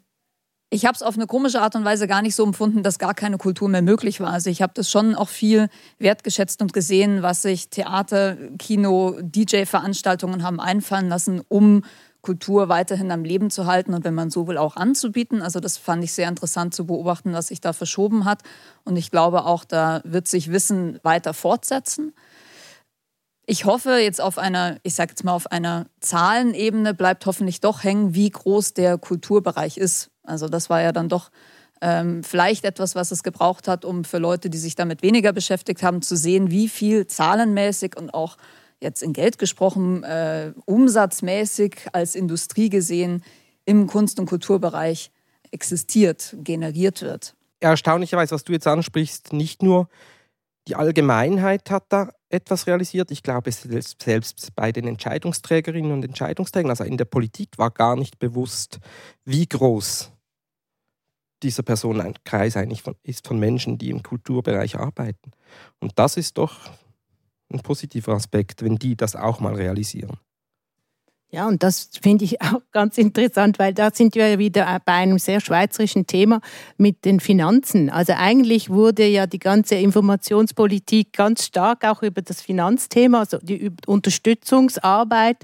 ich 0.74 0.86
habe 0.88 0.96
es 0.96 1.04
auf 1.04 1.16
eine 1.16 1.28
komische 1.28 1.62
Art 1.62 1.76
und 1.76 1.86
Weise 1.86 2.08
gar 2.08 2.24
nicht 2.24 2.36
so 2.36 2.44
empfunden, 2.44 2.82
dass 2.82 2.98
gar 2.98 3.14
keine 3.14 3.38
Kultur 3.38 3.70
mehr 3.70 3.84
möglich 3.84 4.20
war. 4.20 4.34
Also 4.34 4.50
ich 4.50 4.64
habe 4.64 4.74
das 4.76 4.90
schon 4.90 5.14
auch 5.14 5.30
viel 5.30 5.70
wertgeschätzt 6.00 6.64
und 6.64 6.74
gesehen, 6.74 7.22
was 7.22 7.44
sich 7.44 7.70
Theater, 7.70 8.38
Kino, 8.58 9.16
DJ-Veranstaltungen 9.22 10.42
haben 10.42 10.60
einfallen 10.60 11.10
lassen, 11.10 11.42
um 11.48 11.84
Kultur 12.22 12.70
weiterhin 12.70 13.12
am 13.12 13.24
Leben 13.24 13.52
zu 13.52 13.68
halten 13.68 13.94
und 13.94 14.04
wenn 14.04 14.16
man 14.16 14.32
so 14.32 14.48
will, 14.48 14.58
auch 14.58 14.76
anzubieten. 14.76 15.44
Also 15.44 15.60
das 15.60 15.78
fand 15.78 16.04
ich 16.04 16.14
sehr 16.14 16.28
interessant 16.28 16.74
zu 16.74 16.88
beobachten, 16.88 17.34
was 17.34 17.50
sich 17.50 17.62
da 17.62 17.72
verschoben 17.72 18.26
hat. 18.26 18.42
Und 18.84 18.96
ich 18.96 19.12
glaube 19.12 19.46
auch, 19.46 19.66
da 19.66 20.02
wird 20.06 20.28
sich 20.28 20.52
Wissen 20.52 21.00
weiter 21.04 21.36
fortsetzen. 21.36 22.14
Ich 23.46 23.66
hoffe 23.66 23.98
jetzt 23.98 24.22
auf 24.22 24.40
einer, 24.40 24.78
ich 24.82 24.96
sage 24.96 25.12
jetzt 25.12 25.24
mal 25.24 25.34
auf 25.34 25.52
einer 25.52 25.86
Zahlenebene 26.00 26.96
bleibt 26.96 27.28
hoffentlich 27.28 27.60
doch 27.60 27.84
hängen, 27.84 28.16
wie 28.16 28.30
groß 28.30 28.74
der 28.74 28.98
Kulturbereich 28.98 29.78
ist. 29.78 30.10
Also 30.24 30.48
das 30.48 30.70
war 30.70 30.82
ja 30.82 30.92
dann 30.92 31.10
doch 31.10 31.30
ähm, 31.82 32.24
vielleicht 32.24 32.64
etwas, 32.64 32.96
was 32.96 33.12
es 33.12 33.24
gebraucht 33.24 33.68
hat, 33.68 33.84
um 33.84 34.06
für 34.06 34.18
Leute, 34.18 34.50
die 34.50 34.58
sich 34.58 34.76
damit 34.76 35.04
weniger 35.04 35.34
beschäftigt 35.34 35.84
haben, 35.84 36.02
zu 36.02 36.16
sehen, 36.16 36.50
wie 36.50 36.70
viel 36.70 37.08
zahlenmäßig 37.08 37.98
und 37.98 38.14
auch 38.14 38.38
jetzt 38.80 39.04
in 39.04 39.14
Geld 39.14 39.38
gesprochen, 39.38 40.04
äh, 40.04 40.54
umsatzmäßig 40.66 41.88
als 41.92 42.16
Industrie 42.16 42.70
gesehen 42.70 43.24
im 43.66 43.88
Kunst- 43.88 44.20
und 44.20 44.28
Kulturbereich 44.28 45.12
existiert, 45.52 46.36
generiert 46.40 47.02
wird. 47.02 47.36
Erstaunlicherweise, 47.60 48.36
was 48.36 48.44
du 48.44 48.52
jetzt 48.54 48.68
ansprichst, 48.68 49.34
nicht 49.34 49.64
nur 49.64 49.88
Die 50.68 50.76
Allgemeinheit 50.76 51.70
hat 51.70 51.86
da 51.90 52.10
etwas 52.30 52.68
realisiert. 52.68 53.12
Ich 53.12 53.22
glaube, 53.22 53.52
selbst 53.52 54.56
bei 54.56 54.72
den 54.72 54.88
Entscheidungsträgerinnen 54.88 55.92
und 55.92 56.06
Entscheidungsträgern, 56.06 56.70
also 56.70 56.86
in 56.86 56.98
der 56.98 57.06
Politik, 57.06 57.58
war 57.58 57.70
gar 57.70 57.96
nicht 57.96 58.18
bewusst, 58.18 58.80
wie 59.26 59.46
groß 59.46 60.12
dieser 61.44 61.64
Personenkreis 61.64 62.56
eigentlich 62.56 62.82
von, 62.82 62.96
ist 63.04 63.28
von 63.28 63.38
Menschen, 63.38 63.78
die 63.78 63.90
im 63.90 64.02
Kulturbereich 64.02 64.78
arbeiten. 64.78 65.32
Und 65.80 65.92
das 66.00 66.16
ist 66.16 66.38
doch 66.38 66.72
ein 67.52 67.60
positiver 67.60 68.14
Aspekt, 68.14 68.64
wenn 68.64 68.78
die 68.78 68.96
das 68.96 69.16
auch 69.16 69.42
mal 69.42 69.56
realisieren. 69.56 70.18
Ja, 71.34 71.48
und 71.48 71.64
das 71.64 71.90
finde 72.00 72.26
ich 72.26 72.40
auch 72.44 72.62
ganz 72.72 73.00
interessant, 73.00 73.58
weil 73.58 73.74
da 73.74 73.90
sind 73.92 74.14
wir 74.14 74.38
wieder 74.38 74.80
bei 74.86 74.94
einem 74.94 75.18
sehr 75.18 75.42
schweizerischen 75.42 76.06
Thema 76.06 76.42
mit 76.78 77.06
den 77.06 77.20
Finanzen. 77.20 77.90
Also 77.90 78.14
eigentlich 78.16 78.70
wurde 78.70 79.08
ja 79.08 79.26
die 79.26 79.40
ganze 79.40 79.76
Informationspolitik 79.76 81.12
ganz 81.12 81.46
stark 81.46 81.86
auch 81.86 82.04
über 82.04 82.22
das 82.22 82.40
Finanzthema, 82.40 83.22
also 83.22 83.40
die 83.42 83.72
Unterstützungsarbeit 83.88 85.38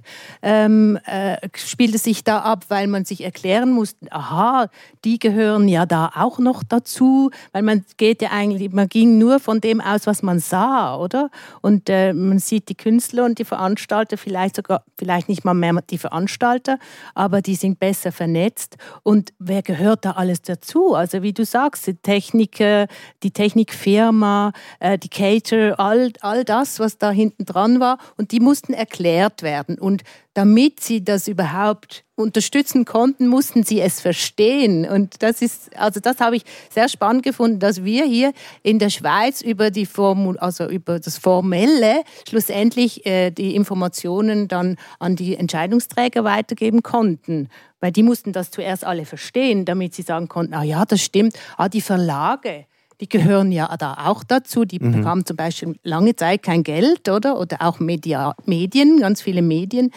ähm, 0.43 0.99
äh, 1.05 1.37
spielte 1.55 1.97
sich 1.97 2.23
da 2.23 2.41
ab, 2.41 2.65
weil 2.69 2.85
man 2.85 3.05
sich 3.05 3.23
erklären 3.23 3.71
musste, 3.71 4.11
aha, 4.11 4.67
die 5.05 5.17
gehören 5.17 5.67
ja 5.67 5.87
da 5.87 6.11
auch 6.15 6.37
noch 6.37 6.61
dazu, 6.61 7.31
weil 7.51 7.63
man 7.63 7.83
geht 7.97 8.21
ja 8.21 8.29
eigentlich, 8.29 8.71
man 8.71 8.89
ging 8.89 9.17
nur 9.17 9.39
von 9.39 9.59
dem 9.59 9.81
aus, 9.81 10.05
was 10.05 10.21
man 10.21 10.37
sah, 10.37 10.97
oder? 10.97 11.31
Und 11.61 11.89
äh, 11.89 12.13
man 12.13 12.37
sieht 12.37 12.69
die 12.69 12.75
Künstler 12.75 13.25
und 13.25 13.39
die 13.39 13.45
Veranstalter 13.45 14.17
vielleicht 14.17 14.57
sogar, 14.57 14.83
vielleicht 14.95 15.29
nicht 15.29 15.45
mal 15.45 15.55
mehr 15.55 15.78
die 15.87 15.97
Veranstalter, 15.97 16.79
aber 17.15 17.41
die 17.41 17.55
sind 17.55 17.79
besser 17.79 18.11
vernetzt. 18.11 18.77
Und 19.03 19.33
wer 19.39 19.61
gehört 19.61 20.05
da 20.05 20.11
alles 20.11 20.41
dazu? 20.41 20.95
Also 20.95 21.21
wie 21.21 21.33
du 21.33 21.45
sagst, 21.45 21.87
die 21.87 21.95
Techniker, 21.95 22.87
die 23.23 23.31
Technikfirma, 23.31 24.51
äh, 24.79 24.97
die 24.97 25.09
Cater, 25.09 25.79
all, 25.79 26.11
all 26.21 26.43
das, 26.43 26.79
was 26.79 26.97
da 26.97 27.11
hinten 27.11 27.45
dran 27.45 27.79
war. 27.79 27.97
Und 28.17 28.31
die 28.31 28.39
mussten 28.39 28.73
erklärt 28.73 29.43
werden. 29.43 29.77
Und 29.77 30.03
damit 30.33 30.79
sie 30.79 31.03
das 31.03 31.27
überhaupt 31.27 32.05
unterstützen 32.15 32.85
konnten, 32.85 33.27
mussten 33.27 33.63
sie 33.63 33.81
es 33.81 34.01
verstehen. 34.01 34.87
Und 34.87 35.23
das 35.23 35.41
ist, 35.41 35.75
also 35.77 35.99
das 35.99 36.19
habe 36.19 36.35
ich 36.35 36.43
sehr 36.69 36.89
spannend 36.89 37.23
gefunden, 37.23 37.59
dass 37.59 37.83
wir 37.83 38.05
hier 38.05 38.33
in 38.61 38.77
der 38.77 38.89
Schweiz 38.89 39.41
über 39.41 39.71
die 39.71 39.85
Formul, 39.85 40.37
also 40.37 40.67
über 40.67 40.99
das 40.99 41.17
Formelle 41.17 42.03
schlussendlich 42.27 43.05
äh, 43.05 43.31
die 43.31 43.55
Informationen 43.55 44.47
dann 44.47 44.77
an 44.99 45.15
die 45.15 45.35
Entscheidungsträger 45.35 46.23
weitergeben 46.23 46.83
konnten. 46.83 47.49
Weil 47.79 47.91
die 47.91 48.03
mussten 48.03 48.33
das 48.33 48.51
zuerst 48.51 48.85
alle 48.85 49.05
verstehen, 49.05 49.65
damit 49.65 49.95
sie 49.95 50.01
sagen 50.01 50.27
konnten, 50.27 50.53
ah 50.53 50.63
ja, 50.63 50.85
das 50.85 51.01
stimmt, 51.01 51.39
ah, 51.57 51.69
die 51.69 51.81
Verlage, 51.81 52.65
die 53.01 53.09
gehören 53.09 53.51
ja 53.51 53.75
da 53.77 54.05
auch 54.05 54.23
dazu. 54.23 54.65
Die 54.65 54.79
mhm. 54.79 54.91
bekamen 54.91 55.25
zum 55.25 55.37
Beispiel 55.37 55.75
lange 55.83 56.15
Zeit 56.15 56.43
kein 56.43 56.63
Geld, 56.63 57.09
oder? 57.09 57.39
Oder 57.39 57.57
auch 57.61 57.79
Media, 57.79 58.35
Medien, 58.45 58.99
ganz 58.99 59.21
viele 59.21 59.41
Medien 59.41 59.91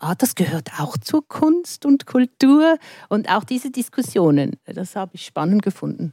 ah, 0.00 0.14
das 0.14 0.34
gehört 0.34 0.70
auch 0.78 0.96
zur 0.98 1.26
Kunst 1.28 1.86
und 1.86 2.06
Kultur 2.06 2.78
und 3.08 3.28
auch 3.28 3.44
diese 3.44 3.70
Diskussionen. 3.70 4.56
Das 4.64 4.96
habe 4.96 5.12
ich 5.14 5.24
spannend 5.26 5.62
gefunden. 5.62 6.12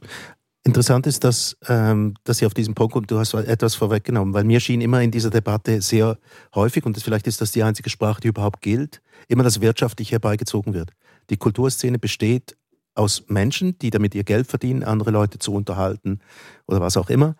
Interessant 0.64 1.06
ist, 1.06 1.24
dass, 1.24 1.56
ähm, 1.68 2.14
dass 2.24 2.38
Sie 2.38 2.46
auf 2.46 2.52
diesen 2.52 2.74
Punkt 2.74 2.92
kommen, 2.92 3.06
du 3.06 3.18
hast 3.18 3.32
etwas 3.32 3.74
vorweggenommen, 3.74 4.34
weil 4.34 4.44
mir 4.44 4.60
schien 4.60 4.82
immer 4.82 5.00
in 5.00 5.10
dieser 5.10 5.30
Debatte 5.30 5.80
sehr 5.80 6.18
häufig, 6.54 6.84
und 6.84 6.94
das, 6.94 7.02
vielleicht 7.02 7.26
ist 7.26 7.40
das 7.40 7.52
die 7.52 7.62
einzige 7.62 7.88
Sprache, 7.88 8.20
die 8.20 8.28
überhaupt 8.28 8.60
gilt, 8.60 9.00
immer 9.28 9.44
das 9.44 9.62
wirtschaftlich 9.62 10.12
herbeigezogen 10.12 10.74
wird. 10.74 10.90
Die 11.30 11.38
Kulturszene 11.38 11.98
besteht 11.98 12.57
aus 12.98 13.24
Menschen, 13.28 13.78
die 13.78 13.90
damit 13.90 14.14
ihr 14.14 14.24
Geld 14.24 14.46
verdienen, 14.46 14.82
andere 14.82 15.10
Leute 15.10 15.38
zu 15.38 15.54
unterhalten 15.54 16.20
oder 16.66 16.80
was 16.80 16.96
auch 16.96 17.10
immer. 17.10 17.36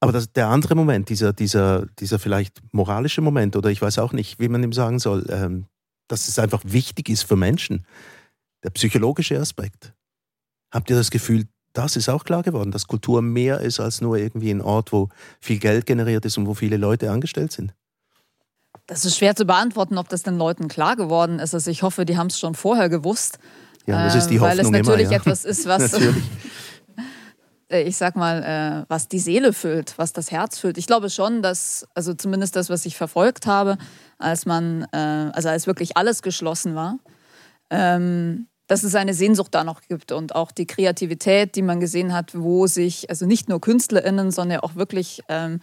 Aber 0.00 0.12
das, 0.12 0.32
der 0.32 0.48
andere 0.48 0.74
Moment, 0.74 1.08
dieser, 1.08 1.32
dieser, 1.32 1.86
dieser 1.98 2.18
vielleicht 2.18 2.62
moralische 2.72 3.20
Moment, 3.20 3.56
oder 3.56 3.70
ich 3.70 3.80
weiß 3.80 3.98
auch 3.98 4.12
nicht, 4.12 4.38
wie 4.38 4.48
man 4.48 4.62
ihm 4.62 4.72
sagen 4.72 4.98
soll, 4.98 5.26
ähm, 5.30 5.66
dass 6.08 6.28
es 6.28 6.38
einfach 6.38 6.62
wichtig 6.64 7.08
ist 7.08 7.22
für 7.22 7.36
Menschen, 7.36 7.86
der 8.62 8.70
psychologische 8.70 9.38
Aspekt. 9.38 9.94
Habt 10.72 10.90
ihr 10.90 10.96
das 10.96 11.10
Gefühl, 11.10 11.46
das 11.72 11.96
ist 11.96 12.08
auch 12.08 12.24
klar 12.24 12.42
geworden, 12.42 12.70
dass 12.70 12.86
Kultur 12.86 13.22
mehr 13.22 13.60
ist 13.60 13.80
als 13.80 14.00
nur 14.00 14.16
irgendwie 14.16 14.50
ein 14.50 14.62
Ort, 14.62 14.92
wo 14.92 15.08
viel 15.40 15.58
Geld 15.58 15.86
generiert 15.86 16.24
ist 16.24 16.38
und 16.38 16.46
wo 16.46 16.54
viele 16.54 16.76
Leute 16.76 17.10
angestellt 17.10 17.52
sind? 17.52 17.74
Das 18.86 19.04
ist 19.04 19.16
schwer 19.16 19.34
zu 19.34 19.44
beantworten, 19.44 19.98
ob 19.98 20.08
das 20.08 20.22
den 20.22 20.38
Leuten 20.38 20.68
klar 20.68 20.96
geworden 20.96 21.38
ist. 21.38 21.54
Also 21.54 21.70
ich 21.70 21.82
hoffe, 21.82 22.04
die 22.04 22.16
haben 22.16 22.28
es 22.28 22.38
schon 22.38 22.54
vorher 22.54 22.88
gewusst. 22.88 23.38
Ja, 23.86 24.04
das 24.04 24.16
ist 24.16 24.28
die 24.28 24.40
Hoffnung 24.40 24.58
Weil 24.58 24.64
es 24.64 24.70
natürlich 24.70 25.00
immer, 25.02 25.12
ja. 25.12 25.18
etwas 25.18 25.44
ist, 25.44 25.66
was 25.66 25.92
Äh, 27.68 27.82
ich 27.82 27.96
sag 27.96 28.16
mal, 28.16 28.42
äh, 28.42 28.84
was 28.88 29.08
die 29.08 29.18
Seele 29.18 29.52
füllt, 29.52 29.94
was 29.96 30.12
das 30.12 30.30
Herz 30.30 30.58
füllt. 30.58 30.78
Ich 30.78 30.86
glaube 30.86 31.10
schon, 31.10 31.42
dass, 31.42 31.86
also 31.94 32.14
zumindest 32.14 32.56
das, 32.56 32.70
was 32.70 32.86
ich 32.86 32.96
verfolgt 32.96 33.46
habe, 33.46 33.78
als 34.18 34.46
man, 34.46 34.86
äh, 34.92 35.30
also 35.32 35.48
als 35.48 35.66
wirklich 35.66 35.96
alles 35.96 36.22
geschlossen 36.22 36.74
war, 36.74 36.98
ähm, 37.70 38.46
dass 38.68 38.82
es 38.82 38.94
eine 38.94 39.14
Sehnsucht 39.14 39.54
da 39.54 39.62
noch 39.64 39.82
gibt 39.82 40.10
und 40.12 40.34
auch 40.34 40.50
die 40.50 40.66
Kreativität, 40.66 41.54
die 41.54 41.62
man 41.62 41.78
gesehen 41.78 42.12
hat, 42.12 42.34
wo 42.34 42.66
sich, 42.66 43.08
also 43.10 43.26
nicht 43.26 43.48
nur 43.48 43.60
KünstlerInnen, 43.60 44.32
sondern 44.32 44.60
auch 44.60 44.74
wirklich 44.74 45.22
ähm, 45.28 45.60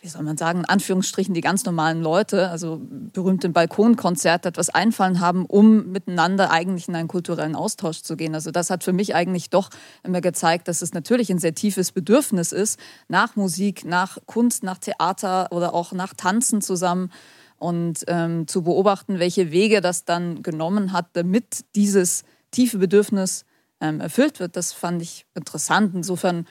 wie 0.00 0.08
soll 0.08 0.22
man 0.22 0.36
sagen, 0.36 0.60
in 0.60 0.64
Anführungsstrichen 0.66 1.34
die 1.34 1.40
ganz 1.40 1.64
normalen 1.64 2.02
Leute, 2.02 2.50
also 2.50 2.80
berühmte 2.82 3.48
Balkonkonzerte, 3.48 4.48
etwas 4.48 4.68
einfallen 4.68 5.20
haben, 5.20 5.46
um 5.46 5.92
miteinander 5.92 6.50
eigentlich 6.50 6.88
in 6.88 6.94
einen 6.94 7.08
kulturellen 7.08 7.56
Austausch 7.56 8.02
zu 8.02 8.16
gehen. 8.16 8.34
Also 8.34 8.50
das 8.50 8.68
hat 8.68 8.84
für 8.84 8.92
mich 8.92 9.14
eigentlich 9.14 9.48
doch 9.48 9.70
immer 10.02 10.20
gezeigt, 10.20 10.68
dass 10.68 10.82
es 10.82 10.92
natürlich 10.92 11.30
ein 11.30 11.38
sehr 11.38 11.54
tiefes 11.54 11.92
Bedürfnis 11.92 12.52
ist, 12.52 12.78
nach 13.08 13.36
Musik, 13.36 13.84
nach 13.86 14.18
Kunst, 14.26 14.62
nach 14.62 14.78
Theater 14.78 15.48
oder 15.50 15.72
auch 15.72 15.92
nach 15.92 16.12
Tanzen 16.12 16.60
zusammen 16.60 17.10
und 17.56 18.04
ähm, 18.08 18.46
zu 18.46 18.62
beobachten, 18.62 19.18
welche 19.18 19.50
Wege 19.50 19.80
das 19.80 20.04
dann 20.04 20.42
genommen 20.42 20.92
hat, 20.92 21.06
damit 21.14 21.64
dieses 21.74 22.24
tiefe 22.50 22.76
Bedürfnis 22.76 23.46
ähm, 23.80 24.00
erfüllt 24.00 24.38
wird. 24.38 24.56
Das 24.56 24.74
fand 24.74 25.00
ich 25.00 25.24
interessant. 25.34 25.94
Insofern 25.94 26.46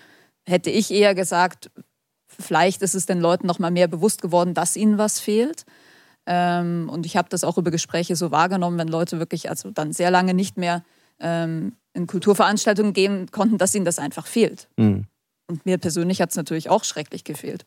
hätte 0.45 0.71
ich 0.71 0.89
eher 0.89 1.13
gesagt, 1.13 1.69
vielleicht 2.39 2.81
ist 2.81 2.95
es 2.95 3.05
den 3.05 3.19
Leuten 3.19 3.47
noch 3.47 3.59
mal 3.59 3.71
mehr 3.71 3.87
bewusst 3.87 4.21
geworden, 4.21 4.53
dass 4.53 4.75
ihnen 4.75 4.97
was 4.97 5.19
fehlt. 5.19 5.65
Ähm, 6.25 6.89
und 6.91 7.05
ich 7.05 7.17
habe 7.17 7.29
das 7.29 7.43
auch 7.43 7.57
über 7.57 7.71
Gespräche 7.71 8.15
so 8.15 8.31
wahrgenommen, 8.31 8.77
wenn 8.77 8.87
Leute 8.87 9.19
wirklich 9.19 9.49
also 9.49 9.71
dann 9.71 9.91
sehr 9.93 10.11
lange 10.11 10.33
nicht 10.33 10.57
mehr 10.57 10.83
ähm, 11.19 11.75
in 11.93 12.07
Kulturveranstaltungen 12.07 12.93
gehen 12.93 13.29
konnten, 13.31 13.57
dass 13.57 13.75
ihnen 13.75 13.85
das 13.85 13.99
einfach 13.99 14.25
fehlt. 14.25 14.67
Mhm. 14.77 15.05
Und 15.47 15.65
mir 15.65 15.77
persönlich 15.77 16.21
hat 16.21 16.29
es 16.29 16.35
natürlich 16.35 16.69
auch 16.69 16.83
schrecklich 16.83 17.23
gefehlt. 17.23 17.65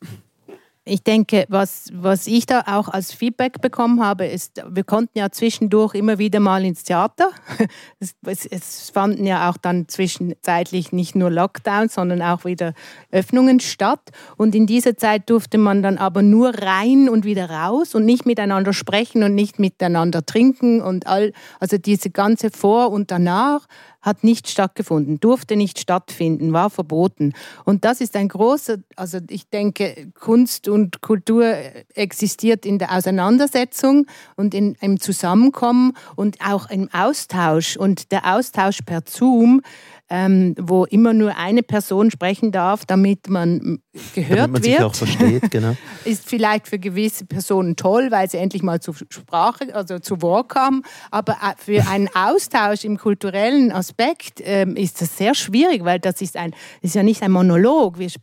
Ich 0.88 1.02
denke, 1.02 1.46
was, 1.48 1.88
was 1.92 2.28
ich 2.28 2.46
da 2.46 2.62
auch 2.68 2.88
als 2.88 3.12
Feedback 3.12 3.60
bekommen 3.60 4.04
habe, 4.04 4.24
ist, 4.26 4.62
wir 4.70 4.84
konnten 4.84 5.18
ja 5.18 5.30
zwischendurch 5.32 5.96
immer 5.96 6.18
wieder 6.18 6.38
mal 6.38 6.64
ins 6.64 6.84
Theater. 6.84 7.30
Es, 7.98 8.14
es, 8.26 8.46
es, 8.46 8.90
fanden 8.90 9.24
ja 9.24 9.50
auch 9.50 9.56
dann 9.56 9.88
zwischenzeitlich 9.88 10.92
nicht 10.92 11.16
nur 11.16 11.30
Lockdowns, 11.30 11.94
sondern 11.94 12.20
auch 12.20 12.44
wieder 12.44 12.74
Öffnungen 13.10 13.58
statt. 13.58 14.10
Und 14.36 14.54
in 14.54 14.66
dieser 14.66 14.96
Zeit 14.96 15.28
durfte 15.30 15.56
man 15.56 15.82
dann 15.82 15.96
aber 15.96 16.22
nur 16.22 16.50
rein 16.50 17.08
und 17.08 17.24
wieder 17.24 17.50
raus 17.50 17.94
und 17.94 18.04
nicht 18.04 18.26
miteinander 18.26 18.72
sprechen 18.72 19.22
und 19.22 19.34
nicht 19.34 19.58
miteinander 19.58 20.24
trinken 20.26 20.82
und 20.82 21.06
all, 21.06 21.32
also 21.58 21.78
diese 21.78 22.10
ganze 22.10 22.50
Vor- 22.50 22.92
und 22.92 23.10
Danach 23.10 23.66
hat 24.06 24.22
nicht 24.22 24.48
stattgefunden, 24.48 25.18
durfte 25.18 25.56
nicht 25.56 25.80
stattfinden, 25.80 26.52
war 26.52 26.70
verboten. 26.70 27.32
Und 27.64 27.84
das 27.84 28.00
ist 28.00 28.14
ein 28.14 28.28
großer, 28.28 28.76
also 28.94 29.18
ich 29.28 29.50
denke, 29.50 30.12
Kunst 30.14 30.68
und 30.68 30.75
Kultur 31.00 31.54
existiert 31.94 32.66
in 32.66 32.78
der 32.78 32.92
Auseinandersetzung 32.92 34.06
und 34.36 34.54
in, 34.54 34.76
im 34.80 35.00
Zusammenkommen 35.00 35.96
und 36.14 36.38
auch 36.40 36.70
im 36.70 36.88
Austausch. 36.92 37.76
Und 37.76 38.12
der 38.12 38.34
Austausch 38.34 38.80
per 38.84 39.02
Zoom 39.06 39.62
ähm, 40.08 40.54
wo 40.58 40.84
immer 40.84 41.12
nur 41.12 41.36
eine 41.36 41.62
Person 41.62 42.10
sprechen 42.10 42.52
darf, 42.52 42.86
damit 42.86 43.28
man 43.28 43.80
gehört 44.14 44.38
damit 44.38 44.52
man 44.52 44.62
wird. 44.62 44.76
Sich 44.76 44.84
auch 44.84 44.94
versteht, 44.94 45.50
genau. 45.50 45.76
ist 46.04 46.28
vielleicht 46.28 46.68
für 46.68 46.78
gewisse 46.78 47.24
Personen 47.24 47.74
toll, 47.74 48.10
weil 48.10 48.30
sie 48.30 48.36
endlich 48.36 48.62
mal 48.62 48.80
zur 48.80 48.94
Sprache, 48.94 49.74
also 49.74 49.98
zu 49.98 50.22
Wort 50.22 50.48
kommen. 50.48 50.82
Aber 51.10 51.32
äh, 51.32 51.54
für 51.56 51.86
einen 51.90 52.08
Austausch 52.14 52.84
im 52.84 52.98
kulturellen 52.98 53.72
Aspekt 53.72 54.40
ähm, 54.44 54.76
ist 54.76 55.00
das 55.00 55.16
sehr 55.16 55.34
schwierig, 55.34 55.84
weil 55.84 55.98
das 55.98 56.20
ist 56.20 56.36
ein, 56.36 56.52
das 56.82 56.90
ist 56.90 56.94
ja 56.94 57.02
nicht 57.02 57.22
ein 57.22 57.32
Monolog, 57.32 57.96
es 57.98 58.16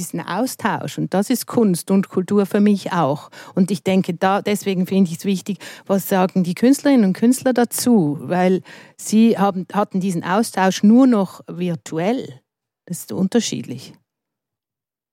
ist 0.00 0.14
ein 0.14 0.20
Austausch 0.20 0.98
und 0.98 1.14
das 1.14 1.30
ist 1.30 1.46
Kunst 1.46 1.90
und 1.90 2.10
Kultur 2.10 2.44
für 2.44 2.60
mich 2.60 2.92
auch. 2.92 3.30
Und 3.54 3.70
ich 3.70 3.82
denke, 3.82 4.12
da 4.14 4.42
deswegen 4.42 4.86
finde 4.86 5.10
ich 5.10 5.18
es 5.18 5.24
wichtig, 5.24 5.58
was 5.86 6.08
sagen 6.08 6.44
die 6.44 6.54
Künstlerinnen 6.54 7.06
und 7.06 7.12
Künstler 7.14 7.54
dazu, 7.54 8.18
weil 8.20 8.62
sie 8.96 9.38
haben, 9.38 9.66
hatten 9.72 10.00
diesen 10.00 10.22
Austausch 10.22 10.82
nur 10.82 11.06
noch 11.06 11.29
noch 11.30 11.40
virtuell. 11.46 12.40
Das 12.86 13.00
ist 13.00 13.12
unterschiedlich. 13.12 13.94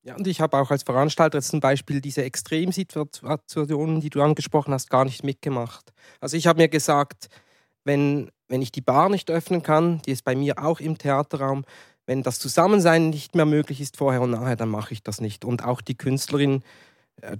Ja, 0.03 0.15
und 0.15 0.25
ich 0.25 0.39
habe 0.39 0.57
auch 0.57 0.71
als 0.71 0.83
Veranstalter 0.83 1.41
zum 1.41 1.59
Beispiel 1.59 1.99
diese 1.99 2.23
Extremsituationen, 2.23 3.99
die 3.99 4.09
du 4.09 4.21
angesprochen 4.21 4.73
hast, 4.73 4.89
gar 4.89 5.03
nicht 5.03 5.23
mitgemacht. 5.23 5.91
Also 6.21 6.37
ich 6.37 6.47
habe 6.47 6.61
mir 6.61 6.69
gesagt, 6.69 7.27
wenn, 7.83 8.31
wenn 8.47 8.61
ich 8.61 8.71
die 8.71 8.81
Bar 8.81 9.09
nicht 9.09 9.29
öffnen 9.29 9.63
kann, 9.63 10.01
die 10.03 10.11
ist 10.11 10.23
bei 10.23 10.35
mir 10.35 10.63
auch 10.63 10.79
im 10.79 10.97
Theaterraum, 10.97 11.65
wenn 12.05 12.23
das 12.23 12.39
Zusammensein 12.39 13.09
nicht 13.09 13.35
mehr 13.35 13.45
möglich 13.45 13.81
ist 13.81 13.97
vorher 13.97 14.21
und 14.21 14.31
nachher, 14.31 14.55
dann 14.55 14.69
mache 14.69 14.93
ich 14.93 15.03
das 15.03 15.19
nicht. 15.19 15.43
Und 15.43 15.65
auch 15.65 15.81
die 15.81 15.97
Künstlerin, 15.97 16.63
äh, 17.21 17.35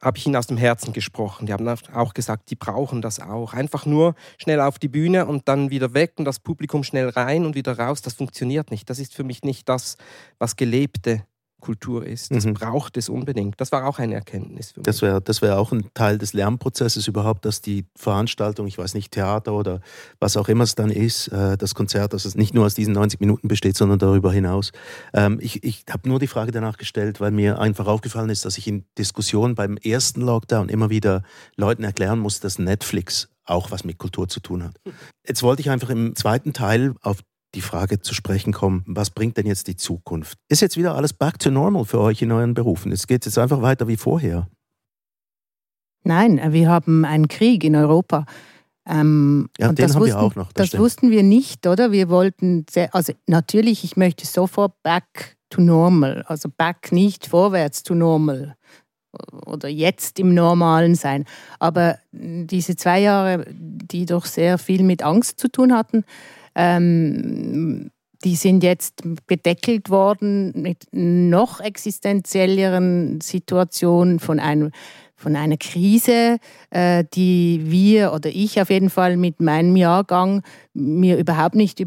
habe 0.00 0.18
ich 0.18 0.26
ihnen 0.26 0.36
aus 0.36 0.46
dem 0.46 0.56
Herzen 0.56 0.92
gesprochen. 0.92 1.46
Die 1.46 1.52
haben 1.52 1.68
auch 1.68 2.14
gesagt, 2.14 2.50
die 2.50 2.56
brauchen 2.56 3.02
das 3.02 3.20
auch. 3.20 3.52
Einfach 3.52 3.86
nur 3.86 4.14
schnell 4.38 4.60
auf 4.60 4.78
die 4.78 4.88
Bühne 4.88 5.26
und 5.26 5.48
dann 5.48 5.70
wieder 5.70 5.94
weg 5.94 6.14
und 6.16 6.24
das 6.24 6.38
Publikum 6.38 6.84
schnell 6.84 7.08
rein 7.08 7.44
und 7.44 7.54
wieder 7.54 7.78
raus. 7.78 8.02
Das 8.02 8.14
funktioniert 8.14 8.70
nicht. 8.70 8.88
Das 8.88 8.98
ist 8.98 9.14
für 9.14 9.24
mich 9.24 9.42
nicht 9.42 9.68
das, 9.68 9.96
was 10.38 10.56
gelebte 10.56 11.24
Kultur 11.60 12.06
ist. 12.06 12.34
Das 12.34 12.44
mhm. 12.44 12.54
braucht 12.54 12.96
es 12.96 13.08
unbedingt. 13.08 13.60
Das 13.60 13.72
war 13.72 13.86
auch 13.86 13.98
eine 13.98 14.14
Erkenntnis 14.14 14.72
für 14.72 14.80
mich. 14.80 14.84
Das 14.84 15.02
wäre 15.02 15.20
das 15.20 15.42
wär 15.42 15.58
auch 15.58 15.72
ein 15.72 15.90
Teil 15.94 16.18
des 16.18 16.32
Lernprozesses 16.32 17.06
überhaupt, 17.06 17.44
dass 17.44 17.60
die 17.60 17.84
Veranstaltung, 17.96 18.66
ich 18.66 18.78
weiß 18.78 18.94
nicht, 18.94 19.12
Theater 19.12 19.54
oder 19.54 19.80
was 20.18 20.36
auch 20.36 20.48
immer 20.48 20.64
es 20.64 20.74
dann 20.74 20.90
ist, 20.90 21.28
äh, 21.28 21.56
das 21.56 21.74
Konzert, 21.74 22.12
dass 22.12 22.24
es 22.24 22.34
nicht 22.34 22.54
nur 22.54 22.66
aus 22.66 22.74
diesen 22.74 22.94
90 22.94 23.20
Minuten 23.20 23.48
besteht, 23.48 23.76
sondern 23.76 23.98
darüber 23.98 24.32
hinaus. 24.32 24.72
Ähm, 25.14 25.38
ich 25.40 25.62
ich 25.62 25.84
habe 25.90 26.08
nur 26.08 26.18
die 26.18 26.26
Frage 26.26 26.52
danach 26.52 26.76
gestellt, 26.76 27.20
weil 27.20 27.30
mir 27.30 27.58
einfach 27.58 27.86
aufgefallen 27.86 28.30
ist, 28.30 28.44
dass 28.44 28.58
ich 28.58 28.66
in 28.66 28.84
Diskussionen 28.98 29.54
beim 29.54 29.76
ersten 29.76 30.20
Lockdown 30.22 30.68
immer 30.68 30.90
wieder 30.90 31.22
Leuten 31.56 31.84
erklären 31.84 32.18
muss, 32.18 32.40
dass 32.40 32.58
Netflix 32.58 33.28
auch 33.44 33.70
was 33.70 33.84
mit 33.84 33.98
Kultur 33.98 34.28
zu 34.28 34.40
tun 34.40 34.62
hat. 34.62 34.80
Jetzt 35.26 35.42
wollte 35.42 35.60
ich 35.60 35.70
einfach 35.70 35.90
im 35.90 36.14
zweiten 36.14 36.52
Teil 36.52 36.94
auf 37.02 37.18
die 37.54 37.60
Frage 37.60 38.00
zu 38.00 38.14
sprechen 38.14 38.52
kommen, 38.52 38.84
was 38.86 39.10
bringt 39.10 39.36
denn 39.36 39.46
jetzt 39.46 39.66
die 39.66 39.76
Zukunft? 39.76 40.38
Ist 40.48 40.60
jetzt 40.60 40.76
wieder 40.76 40.94
alles 40.94 41.12
back 41.12 41.38
to 41.38 41.50
normal 41.50 41.84
für 41.84 42.00
euch 42.00 42.22
in 42.22 42.32
euren 42.32 42.54
Berufen? 42.54 42.92
Es 42.92 43.06
geht 43.06 43.24
jetzt 43.24 43.38
einfach 43.38 43.62
weiter 43.62 43.88
wie 43.88 43.96
vorher. 43.96 44.48
Nein, 46.04 46.40
wir 46.52 46.68
haben 46.68 47.04
einen 47.04 47.28
Krieg 47.28 47.64
in 47.64 47.76
Europa. 47.76 48.24
Ähm, 48.86 49.48
ja, 49.58 49.72
den 49.72 49.84
haben 49.84 50.00
wussten, 50.00 50.06
wir 50.06 50.18
auch 50.18 50.34
noch. 50.34 50.52
Das, 50.52 50.70
das 50.70 50.80
wussten 50.80 51.10
wir 51.10 51.22
nicht, 51.22 51.66
oder? 51.66 51.92
Wir 51.92 52.08
wollten, 52.08 52.64
sehr, 52.70 52.94
also 52.94 53.12
natürlich, 53.26 53.84
ich 53.84 53.96
möchte 53.96 54.26
sofort 54.26 54.72
back 54.82 55.36
to 55.50 55.60
normal, 55.60 56.22
also 56.26 56.48
back 56.48 56.90
nicht 56.92 57.26
vorwärts 57.26 57.82
to 57.82 57.94
normal 57.94 58.56
oder 59.46 59.68
jetzt 59.68 60.18
im 60.18 60.34
Normalen 60.34 60.94
sein. 60.94 61.24
Aber 61.58 61.98
diese 62.12 62.76
zwei 62.76 63.00
Jahre, 63.00 63.44
die 63.50 64.06
doch 64.06 64.24
sehr 64.24 64.58
viel 64.58 64.82
mit 64.82 65.02
Angst 65.02 65.40
zu 65.40 65.48
tun 65.48 65.74
hatten, 65.74 66.04
ähm, 66.60 67.90
die 68.24 68.36
sind 68.36 68.62
jetzt 68.62 69.02
gedeckelt 69.26 69.88
worden 69.88 70.52
mit 70.54 70.86
noch 70.92 71.60
existenzielleren 71.60 73.20
Situationen 73.22 74.20
von 74.20 74.38
einem 74.38 74.70
von 75.16 75.36
einer 75.36 75.58
Krise, 75.58 76.38
äh, 76.70 77.04
die 77.12 77.60
wir 77.64 78.14
oder 78.14 78.30
ich 78.30 78.58
auf 78.58 78.70
jeden 78.70 78.88
Fall 78.88 79.18
mit 79.18 79.38
meinem 79.40 79.76
Jahrgang 79.76 80.42
mir 80.72 81.18
überhaupt 81.18 81.56
nicht 81.56 81.86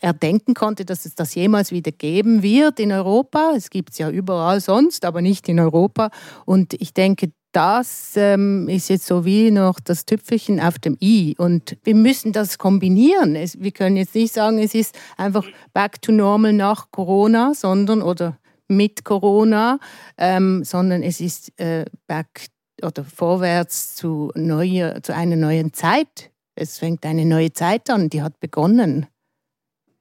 erdenken 0.00 0.52
konnte, 0.52 0.84
dass 0.84 1.06
es 1.06 1.14
das 1.14 1.34
jemals 1.34 1.72
wieder 1.72 1.92
geben 1.92 2.42
wird 2.42 2.78
in 2.78 2.92
Europa. 2.92 3.52
Es 3.56 3.70
gibt 3.70 3.92
es 3.92 3.98
ja 3.98 4.10
überall 4.10 4.60
sonst, 4.60 5.06
aber 5.06 5.22
nicht 5.22 5.48
in 5.48 5.58
Europa. 5.58 6.10
Und 6.44 6.74
ich 6.74 6.92
denke, 6.92 7.30
das 7.52 8.12
ähm, 8.16 8.68
ist 8.68 8.88
jetzt 8.88 9.06
so 9.06 9.24
wie 9.24 9.50
noch 9.50 9.80
das 9.80 10.04
Tüpfelchen 10.04 10.60
auf 10.60 10.78
dem 10.78 10.96
i. 11.00 11.34
Und 11.38 11.76
wir 11.82 11.94
müssen 11.94 12.32
das 12.32 12.58
kombinieren. 12.58 13.36
Es, 13.36 13.58
wir 13.58 13.72
können 13.72 13.96
jetzt 13.96 14.14
nicht 14.14 14.34
sagen, 14.34 14.58
es 14.58 14.74
ist 14.74 14.98
einfach 15.16 15.44
back 15.72 16.02
to 16.02 16.12
normal 16.12 16.52
nach 16.52 16.90
Corona, 16.90 17.54
sondern 17.54 18.02
oder 18.02 18.38
mit 18.68 19.04
Corona, 19.04 19.78
ähm, 20.18 20.62
sondern 20.62 21.02
es 21.02 21.20
ist 21.20 21.58
äh, 21.58 21.86
back 22.06 22.48
oder 22.82 23.02
vorwärts 23.02 23.96
zu, 23.96 24.30
neue, 24.34 25.00
zu 25.02 25.14
einer 25.14 25.36
neuen 25.36 25.72
Zeit. 25.72 26.30
Es 26.54 26.78
fängt 26.78 27.06
eine 27.06 27.24
neue 27.24 27.52
Zeit 27.52 27.88
an, 27.88 28.10
die 28.10 28.22
hat 28.22 28.38
begonnen. 28.40 29.06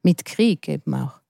Mit 0.03 0.25
Krieg 0.25 0.67
eben 0.67 0.93
auch. 0.93 1.21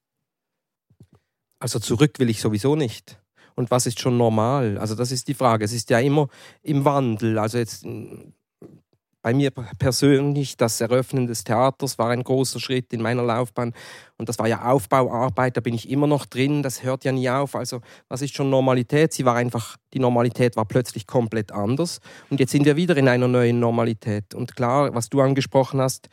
Also 1.60 1.80
zurück 1.80 2.20
will 2.20 2.30
ich 2.30 2.42
sowieso 2.42 2.76
nicht 2.76 3.20
und 3.58 3.72
was 3.72 3.88
ist 3.88 4.00
schon 4.00 4.18
normal? 4.18 4.78
Also 4.78 4.94
das 4.94 5.12
ist 5.12 5.28
die 5.28 5.34
Frage. 5.34 5.66
Es 5.66 5.74
ist 5.74 5.90
ja 5.90 6.00
immer 6.00 6.28
im 6.62 6.86
Wandel. 6.86 7.40
Also 7.40 7.58
jetzt 7.58 7.86
mm, 7.86 8.34
bei 9.24 9.34
mir 9.34 9.50
persönlich, 9.52 10.58
das 10.58 10.80
Eröffnen 10.80 11.26
des 11.26 11.44
Theaters 11.44 11.98
war 11.98 12.12
ein 12.12 12.24
großer 12.24 12.60
Schritt 12.60 12.94
in 12.94 13.02
meiner 13.02 13.24
Laufbahn. 13.24 13.74
Und 14.18 14.30
das 14.30 14.38
war 14.38 14.48
ja 14.48 14.64
Aufbauarbeit, 14.64 15.58
da 15.58 15.62
bin 15.62 15.74
ich 15.74 15.90
immer 15.90 16.06
noch 16.06 16.28
drin, 16.28 16.62
das 16.62 16.84
hört 16.84 17.04
ja 17.04 17.12
nie 17.12 17.30
auf. 17.30 17.56
Also, 17.56 17.82
was 18.08 18.22
ist 18.22 18.36
schon 18.36 18.52
Normalität? 18.52 19.12
Sie 19.12 19.26
war 19.26 19.36
einfach, 19.36 19.76
die 19.94 20.00
Normalität 20.00 20.56
war 20.56 20.66
plötzlich 20.66 21.08
komplett 21.08 21.52
anders. 21.52 22.00
Und 22.30 22.40
jetzt 22.40 22.52
sind 22.52 22.64
wir 22.64 22.76
wieder 22.76 22.96
in 22.96 23.08
einer 23.08 23.28
neuen 23.28 23.60
Normalität. 23.60 24.36
Und 24.36 24.56
klar, 24.56 24.94
was 24.94 25.10
du 25.10 25.20
angesprochen 25.20 25.82
hast, 25.82 26.10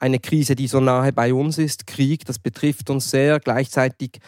eine 0.00 0.20
Krise, 0.20 0.56
die 0.56 0.68
so 0.68 0.80
nahe 0.80 1.12
bei 1.12 1.34
uns 1.34 1.58
ist, 1.58 1.86
Krieg, 1.86 2.24
das 2.24 2.38
betrifft 2.38 2.88
uns 2.88 3.10
sehr. 3.10 3.40
Gleichzeitig 3.40 4.20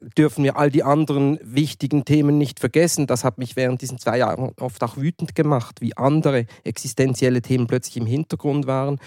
dürfen 0.00 0.44
wir 0.44 0.56
all 0.56 0.70
die 0.70 0.82
anderen 0.82 1.38
wichtigen 1.42 2.04
Themen 2.04 2.38
nicht 2.38 2.60
vergessen. 2.60 3.06
Das 3.06 3.24
hat 3.24 3.38
mich 3.38 3.56
während 3.56 3.82
diesen 3.82 3.98
zwei 3.98 4.18
Jahren 4.18 4.52
oft 4.60 4.82
auch 4.82 4.96
wütend 4.96 5.34
gemacht, 5.34 5.80
wie 5.80 5.96
andere 5.96 6.46
existenzielle 6.64 7.42
Themen 7.42 7.66
plötzlich 7.66 7.96
im 7.96 8.06
Hintergrund 8.06 8.66
waren. 8.66 8.98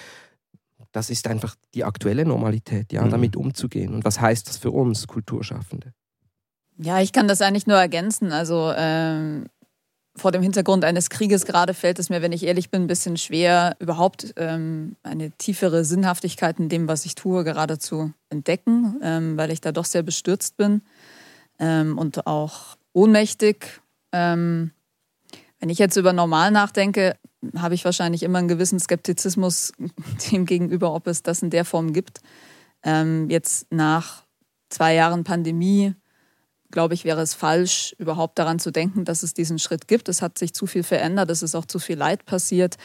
Das 0.92 1.10
ist 1.10 1.28
einfach 1.28 1.56
die 1.76 1.84
aktuelle 1.84 2.26
Normalität, 2.26 2.92
ja, 2.92 3.04
mhm. 3.04 3.12
damit 3.12 3.36
umzugehen. 3.36 3.94
Und 3.94 4.04
was 4.04 4.20
heißt 4.20 4.48
das 4.48 4.58
für 4.58 4.72
uns 4.72 5.08
Kulturschaffende? 5.08 5.94
Ja, 6.78 7.02
ich 7.02 7.12
kann 7.12 7.28
das 7.28 7.42
eigentlich 7.42 7.68
nur 7.68 7.78
ergänzen. 7.78 8.32
Also 8.32 8.72
ähm, 8.76 9.46
vor 10.20 10.32
dem 10.32 10.42
Hintergrund 10.42 10.86
eines 10.86 11.10
Krieges 11.10 11.46
gerade 11.46 11.74
fällt 11.74 12.00
es 12.00 12.10
mir, 12.10 12.22
wenn 12.22 12.32
ich 12.32 12.46
ehrlich 12.46 12.70
bin, 12.70 12.84
ein 12.84 12.88
bisschen 12.88 13.18
schwer, 13.18 13.76
überhaupt 13.80 14.34
ähm, 14.36 14.96
eine 15.04 15.32
tiefere 15.32 15.84
Sinnhaftigkeit 15.84 16.60
in 16.60 16.70
dem, 16.70 16.88
was 16.88 17.06
ich 17.06 17.16
tue, 17.16 17.44
gerade 17.44 17.80
zu 17.80 18.14
entdecken, 18.30 19.00
ähm, 19.02 19.38
weil 19.38 19.52
ich 19.52 19.62
da 19.62 19.72
doch 19.72 19.86
sehr 19.86 20.04
bestürzt 20.04 20.58
bin 20.58 20.82
ähm, 21.58 21.98
und 21.98 22.28
auch 22.28 22.78
ohnmächtig. 22.94 23.82
Ähm, 24.12 24.72
wenn 25.60 25.70
ich 25.70 25.80
jetzt 25.80 25.98
über 25.98 26.14
normal 26.14 26.52
nachdenke, 26.52 27.16
habe 27.58 27.76
ich 27.76 27.86
wahrscheinlich 27.86 28.24
immer 28.24 28.40
einen 28.40 28.48
gewissen 28.48 28.80
Skeptizismus 28.80 29.74
dem 30.32 30.46
gegenüber, 30.46 30.94
ob 30.94 31.08
es 31.08 31.24
das 31.24 31.42
in 31.42 31.50
der 31.50 31.66
Form 31.66 31.94
gibt. 31.94 32.22
Ähm, 32.84 33.30
jetzt 33.30 33.68
nach 33.72 34.24
zwei 34.70 34.94
Jahren 34.94 35.24
Pandemie 35.24 35.96
glaube 36.72 36.94
ich, 36.94 37.04
wäre 37.04 37.22
es 37.22 37.34
falsch, 37.34 37.96
überhaupt 37.98 38.38
daran 38.40 38.60
zu 38.60 38.72
denken, 38.72 39.06
dass 39.06 39.24
es 39.24 39.34
diesen 39.34 39.60
Schritt 39.60 39.88
gibt. 39.88 40.10
Es 40.10 40.22
hat 40.22 40.38
sich 40.38 40.54
zu 40.54 40.68
viel 40.68 40.84
verändert, 40.84 41.30
es 41.30 41.44
ist 41.44 41.56
auch 41.56 41.66
zu 41.66 41.80
viel 41.80 41.98
Leid 41.98 42.26
passiert. 42.26 42.78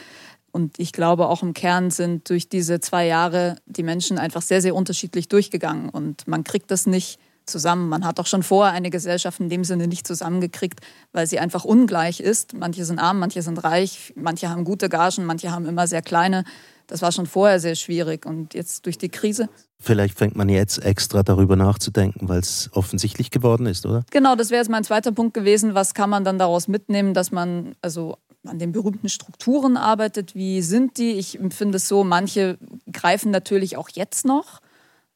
Und 0.51 0.79
ich 0.79 0.93
glaube, 0.93 1.27
auch 1.27 1.43
im 1.43 1.53
Kern 1.53 1.91
sind 1.91 2.29
durch 2.29 2.47
diese 2.47 2.79
zwei 2.79 3.05
Jahre 3.05 3.57
die 3.65 3.83
Menschen 3.83 4.17
einfach 4.17 4.41
sehr, 4.41 4.61
sehr 4.61 4.73
unterschiedlich 4.73 5.27
durchgegangen. 5.27 5.89
Und 5.89 6.27
man 6.27 6.43
kriegt 6.43 6.71
das 6.71 6.85
nicht 6.85 7.19
zusammen. 7.45 7.89
Man 7.89 8.05
hat 8.05 8.19
auch 8.19 8.25
schon 8.25 8.43
vorher 8.43 8.73
eine 8.73 8.89
Gesellschaft 8.89 9.39
in 9.39 9.49
dem 9.49 9.63
Sinne 9.63 9.87
nicht 9.87 10.07
zusammengekriegt, 10.07 10.79
weil 11.11 11.27
sie 11.27 11.39
einfach 11.39 11.65
ungleich 11.65 12.19
ist. 12.19 12.53
Manche 12.53 12.85
sind 12.85 12.99
arm, 12.99 13.19
manche 13.19 13.41
sind 13.41 13.63
reich, 13.63 14.13
manche 14.15 14.49
haben 14.49 14.63
gute 14.63 14.89
Gagen, 14.89 15.25
manche 15.25 15.51
haben 15.51 15.65
immer 15.65 15.87
sehr 15.87 16.01
kleine. 16.01 16.43
Das 16.87 17.01
war 17.01 17.11
schon 17.11 17.25
vorher 17.25 17.59
sehr 17.59 17.75
schwierig 17.75 18.25
und 18.25 18.53
jetzt 18.53 18.85
durch 18.85 18.97
die 18.97 19.09
Krise. 19.09 19.49
Vielleicht 19.79 20.17
fängt 20.17 20.35
man 20.35 20.49
jetzt 20.49 20.83
extra 20.83 21.21
darüber 21.21 21.55
nachzudenken, 21.55 22.27
weil 22.29 22.39
es 22.39 22.69
offensichtlich 22.73 23.29
geworden 23.29 23.65
ist, 23.65 23.85
oder? 23.85 24.03
Genau, 24.11 24.35
das 24.35 24.49
wäre 24.49 24.61
jetzt 24.61 24.69
mein 24.69 24.83
zweiter 24.83 25.11
Punkt 25.11 25.33
gewesen. 25.33 25.75
Was 25.75 25.93
kann 25.93 26.09
man 26.09 26.23
dann 26.23 26.39
daraus 26.39 26.67
mitnehmen, 26.67 27.13
dass 27.13 27.31
man 27.31 27.75
also 27.81 28.17
an 28.45 28.57
den 28.57 28.71
berühmten 28.71 29.09
Strukturen 29.09 29.77
arbeitet? 29.77 30.33
Wie 30.33 30.61
sind 30.61 30.97
die? 30.97 31.11
Ich 31.11 31.39
empfinde 31.39 31.77
es 31.77 31.87
so, 31.87 32.03
manche 32.03 32.57
greifen 32.91 33.31
natürlich 33.31 33.77
auch 33.77 33.89
jetzt 33.89 34.25
noch. 34.25 34.61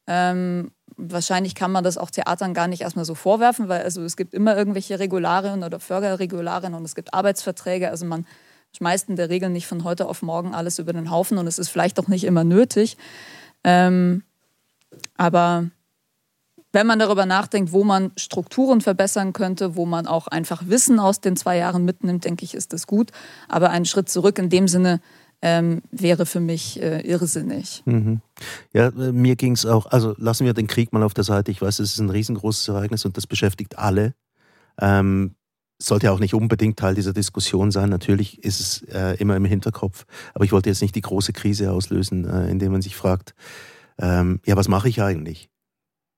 Ähm, 0.06 0.70
wahrscheinlich 0.96 1.54
kann 1.54 1.72
man 1.72 1.84
das 1.84 1.98
auch 1.98 2.10
Theatern 2.10 2.54
gar 2.54 2.68
nicht 2.68 2.82
erstmal 2.82 3.04
so 3.04 3.14
vorwerfen, 3.14 3.68
weil 3.68 3.82
also 3.82 4.02
es 4.02 4.16
gibt 4.16 4.34
immer 4.34 4.56
irgendwelche 4.56 4.98
Regularien 4.98 5.64
oder 5.64 5.80
Förderregularien 5.80 6.74
und 6.74 6.84
es 6.84 6.94
gibt 6.94 7.14
Arbeitsverträge. 7.14 7.90
Also 7.90 8.04
man 8.04 8.26
schmeißt 8.76 9.08
in 9.08 9.16
der 9.16 9.30
Regel 9.30 9.48
nicht 9.50 9.66
von 9.66 9.84
heute 9.84 10.06
auf 10.06 10.22
morgen 10.22 10.54
alles 10.54 10.78
über 10.78 10.92
den 10.92 11.10
Haufen 11.10 11.38
und 11.38 11.46
es 11.46 11.58
ist 11.58 11.70
vielleicht 11.70 11.98
auch 11.98 12.08
nicht 12.08 12.24
immer 12.24 12.44
nötig. 12.44 12.96
Ähm, 13.64 14.22
aber 15.20 15.66
wenn 16.72 16.86
man 16.86 16.98
darüber 16.98 17.26
nachdenkt, 17.26 17.72
wo 17.72 17.84
man 17.84 18.10
Strukturen 18.16 18.80
verbessern 18.80 19.34
könnte, 19.34 19.76
wo 19.76 19.84
man 19.84 20.06
auch 20.06 20.28
einfach 20.28 20.62
Wissen 20.66 20.98
aus 20.98 21.20
den 21.20 21.36
zwei 21.36 21.58
Jahren 21.58 21.84
mitnimmt, 21.84 22.24
denke 22.24 22.46
ich, 22.46 22.54
ist 22.54 22.72
das 22.72 22.86
gut. 22.86 23.10
Aber 23.46 23.68
ein 23.68 23.84
Schritt 23.84 24.08
zurück 24.08 24.38
in 24.38 24.48
dem 24.48 24.66
Sinne 24.66 25.02
ähm, 25.42 25.82
wäre 25.90 26.24
für 26.24 26.40
mich 26.40 26.80
äh, 26.80 27.00
irrsinnig. 27.00 27.82
Mhm. 27.84 28.22
Ja, 28.72 28.86
äh, 28.88 29.12
mir 29.12 29.36
ging 29.36 29.52
es 29.52 29.66
auch, 29.66 29.84
also 29.86 30.14
lassen 30.16 30.46
wir 30.46 30.54
den 30.54 30.68
Krieg 30.68 30.90
mal 30.94 31.02
auf 31.02 31.12
der 31.12 31.24
Seite. 31.24 31.50
Ich 31.50 31.60
weiß, 31.60 31.80
es 31.80 31.92
ist 31.92 31.98
ein 31.98 32.08
riesengroßes 32.08 32.68
Ereignis 32.68 33.04
und 33.04 33.18
das 33.18 33.26
beschäftigt 33.26 33.78
alle. 33.78 34.14
Ähm, 34.80 35.34
sollte 35.76 36.10
auch 36.12 36.20
nicht 36.20 36.32
unbedingt 36.32 36.78
Teil 36.78 36.94
dieser 36.94 37.12
Diskussion 37.12 37.70
sein. 37.70 37.90
Natürlich 37.90 38.42
ist 38.42 38.60
es 38.60 38.82
äh, 38.94 39.16
immer 39.18 39.36
im 39.36 39.44
Hinterkopf. 39.44 40.06
Aber 40.32 40.46
ich 40.46 40.52
wollte 40.52 40.70
jetzt 40.70 40.80
nicht 40.80 40.94
die 40.94 41.02
große 41.02 41.34
Krise 41.34 41.72
auslösen, 41.72 42.24
äh, 42.26 42.50
indem 42.50 42.72
man 42.72 42.80
sich 42.80 42.96
fragt, 42.96 43.34
ähm, 44.00 44.40
ja, 44.46 44.56
was 44.56 44.68
mache 44.68 44.88
ich 44.88 45.02
eigentlich? 45.02 45.48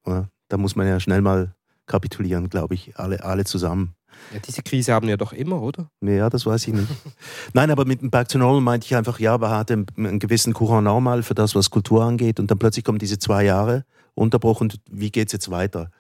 Oder? 0.05 0.31
Da 0.49 0.57
muss 0.57 0.77
man 0.77 0.87
ja 0.87 1.01
schnell 1.01 1.23
mal 1.23 1.55
kapitulieren, 1.87 2.49
glaube 2.49 2.75
ich, 2.75 2.97
alle, 2.97 3.25
alle 3.25 3.45
zusammen. 3.45 3.95
Ja, 4.33 4.39
diese 4.39 4.63
Krise 4.63 4.93
haben 4.93 5.09
wir 5.09 5.17
doch 5.17 5.33
immer, 5.33 5.63
oder? 5.63 5.91
Ja, 6.01 6.31
das 6.31 6.47
weiß 6.47 6.69
ich 6.69 6.75
nicht. 6.75 6.89
Nein, 7.55 7.71
aber 7.71 7.85
mit 7.85 8.03
dem 8.03 8.11
Back 8.11 8.29
to 8.29 8.39
Normal 8.39 8.61
meinte 8.61 8.87
ich 8.87 8.95
einfach, 8.95 9.19
ja, 9.19 9.37
man 9.39 9.51
hatte 9.51 9.85
einen 9.97 10.19
gewissen 10.19 10.53
Courant 10.53 10.85
normal 10.85 11.23
für 11.23 11.35
das, 11.35 11.55
was 11.55 11.71
Kultur 11.71 12.05
angeht. 12.05 12.39
Und 12.39 12.51
dann 12.51 12.59
plötzlich 12.59 12.85
kommen 12.85 12.99
diese 12.99 13.19
zwei 13.19 13.45
Jahre 13.45 13.85
Unterbruch 14.15 14.61
und 14.61 14.79
wie 14.91 15.11
geht 15.11 15.29
es 15.29 15.33
jetzt 15.33 15.51
weiter? 15.51 15.91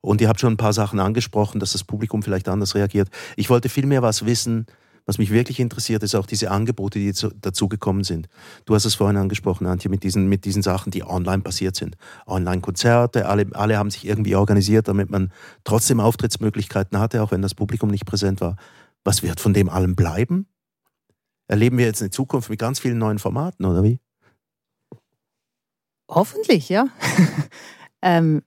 Und 0.00 0.20
ihr 0.20 0.28
habt 0.28 0.40
schon 0.40 0.54
ein 0.54 0.58
paar 0.58 0.72
Sachen 0.72 1.00
angesprochen, 1.00 1.60
dass 1.60 1.72
das 1.72 1.84
Publikum 1.84 2.22
vielleicht 2.22 2.48
anders 2.48 2.74
reagiert. 2.74 3.08
Ich 3.36 3.50
wollte 3.50 3.68
viel 3.68 3.86
mehr 3.86 4.02
was 4.02 4.24
wissen, 4.24 4.66
was 5.08 5.16
mich 5.16 5.30
wirklich 5.30 5.58
interessiert, 5.58 6.02
ist 6.02 6.14
auch 6.14 6.26
diese 6.26 6.50
Angebote, 6.50 6.98
die 6.98 7.14
dazugekommen 7.40 8.04
sind. 8.04 8.28
Du 8.66 8.74
hast 8.74 8.84
es 8.84 8.94
vorhin 8.94 9.16
angesprochen, 9.16 9.66
Antje, 9.66 9.90
mit 9.90 10.02
diesen, 10.02 10.28
mit 10.28 10.44
diesen 10.44 10.60
Sachen, 10.60 10.90
die 10.90 11.02
online 11.02 11.42
passiert 11.42 11.76
sind. 11.76 11.96
Online-Konzerte, 12.26 13.24
alle, 13.24 13.46
alle 13.54 13.78
haben 13.78 13.90
sich 13.90 14.06
irgendwie 14.06 14.36
organisiert, 14.36 14.86
damit 14.86 15.08
man 15.08 15.32
trotzdem 15.64 15.98
Auftrittsmöglichkeiten 15.98 16.98
hatte, 16.98 17.22
auch 17.22 17.30
wenn 17.30 17.40
das 17.40 17.54
Publikum 17.54 17.88
nicht 17.88 18.04
präsent 18.04 18.42
war. 18.42 18.56
Was 19.02 19.22
wird 19.22 19.40
von 19.40 19.54
dem 19.54 19.70
allem 19.70 19.96
bleiben? 19.96 20.46
Erleben 21.46 21.78
wir 21.78 21.86
jetzt 21.86 22.02
eine 22.02 22.10
Zukunft 22.10 22.50
mit 22.50 22.58
ganz 22.58 22.78
vielen 22.78 22.98
neuen 22.98 23.18
Formaten, 23.18 23.64
oder 23.64 23.82
wie? 23.82 24.00
Hoffentlich, 26.10 26.68
ja. 26.68 26.86
ähm, 28.02 28.42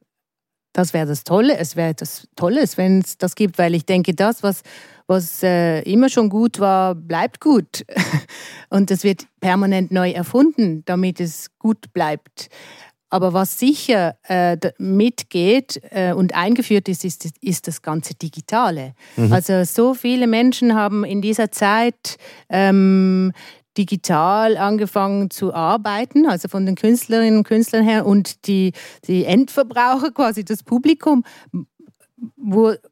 das 0.74 0.93
wäre 0.93 1.08
das 1.08 1.24
Tolle. 1.24 1.58
Es 1.58 1.76
wäre 1.76 1.95
das 1.95 2.28
Tolle, 2.36 2.63
wenn 2.76 3.00
es 3.00 3.17
das 3.17 3.34
gibt, 3.34 3.58
weil 3.58 3.74
ich 3.74 3.86
denke, 3.86 4.13
das, 4.13 4.43
was, 4.43 4.62
was 5.12 5.43
äh, 5.43 5.82
immer 5.82 6.08
schon 6.10 6.30
gut 6.30 6.60
war, 6.60 6.95
bleibt 6.95 7.41
gut. 7.41 7.86
Und 8.69 8.89
es 8.91 9.04
wird 9.04 9.28
permanent 9.41 9.91
neu 9.91 10.12
erfunden, 10.12 10.84
damit 10.86 11.19
es 11.19 11.50
gut 11.60 11.91
bleibt. 11.93 12.47
Aber 13.10 13.34
was 13.34 13.60
sicher 13.60 14.15
äh, 14.24 14.56
mitgeht 14.78 15.82
äh, 15.89 16.13
und 16.13 16.34
eingeführt 16.34 16.88
ist, 16.88 17.04
ist, 17.04 17.28
ist, 17.41 17.67
das 17.67 17.82
ganze 17.82 18.13
Digitale. 18.15 18.93
Mhm. 19.17 19.34
Also 19.34 19.65
so 19.65 19.93
viele 19.93 20.28
Menschen 20.28 20.76
haben 20.76 21.04
in 21.04 21.21
dieser 21.21 21.52
Zeit 21.52 22.15
ähm, 22.47 23.34
digital 23.78 24.56
angefangen 24.56 25.30
zu 25.30 25.54
arbeiten, 25.54 26.26
also 26.26 26.47
von 26.47 26.65
den 26.65 26.76
Künstlerinnen 26.76 27.39
und 27.39 27.43
Künstlern 27.43 27.84
her 27.84 28.06
und 28.06 28.47
die, 28.47 28.71
die 29.08 29.26
Endverbraucher, 29.26 30.12
quasi 30.12 30.45
das 30.45 30.63
Publikum, 30.63 31.26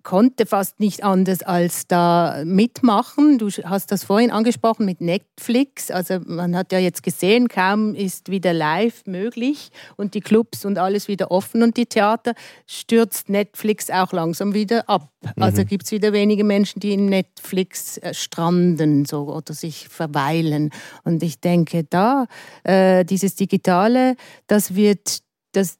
konnte 0.04 0.46
fast 0.46 0.80
nicht 0.80 1.04
anders 1.04 1.44
als 1.44 1.88
da 1.88 2.42
mitmachen. 2.46 3.38
Du 3.38 3.50
hast 3.50 3.92
das 3.92 4.04
vorhin 4.04 4.32
angesprochen 4.32 4.86
mit 4.86 5.02
Netflix. 5.02 5.92
Also 5.92 6.20
man 6.26 6.56
hat 6.56 6.72
ja 6.72 6.80
jetzt 6.80 7.04
gesehen, 7.04 7.48
kaum 7.48 7.94
ist 7.94 8.30
wieder 8.32 8.54
live 8.54 9.06
möglich 9.06 9.70
und 9.98 10.13
die 10.15 10.22
Clubs 10.22 10.65
und 10.65 10.78
alles 10.78 11.08
wieder 11.08 11.32
offen 11.32 11.62
und 11.62 11.78
die 11.78 11.86
Theater, 11.86 12.34
stürzt 12.65 13.30
Netflix 13.30 13.89
auch 13.89 14.12
langsam 14.13 14.54
wieder 14.54 14.89
ab. 14.89 15.10
Mhm. 15.22 15.44
Also 15.44 15.65
gibt 15.65 15.86
es 15.86 15.92
wieder 15.92 16.13
wenige 16.13 16.44
Menschen, 16.44 16.80
die 16.80 16.94
in 16.94 17.06
Netflix 17.06 17.98
äh, 17.98 18.13
stranden 18.13 19.06
so, 19.06 19.28
oder 19.34 19.54
sich 19.54 19.89
verweilen. 19.89 20.72
Und 21.04 21.22
ich 21.24 21.39
denke, 21.39 21.84
da, 21.84 22.26
äh, 22.63 23.06
dieses 23.06 23.36
Digitale, 23.36 24.15
das 24.48 24.76
wird, 24.76 25.20
das, 25.52 25.78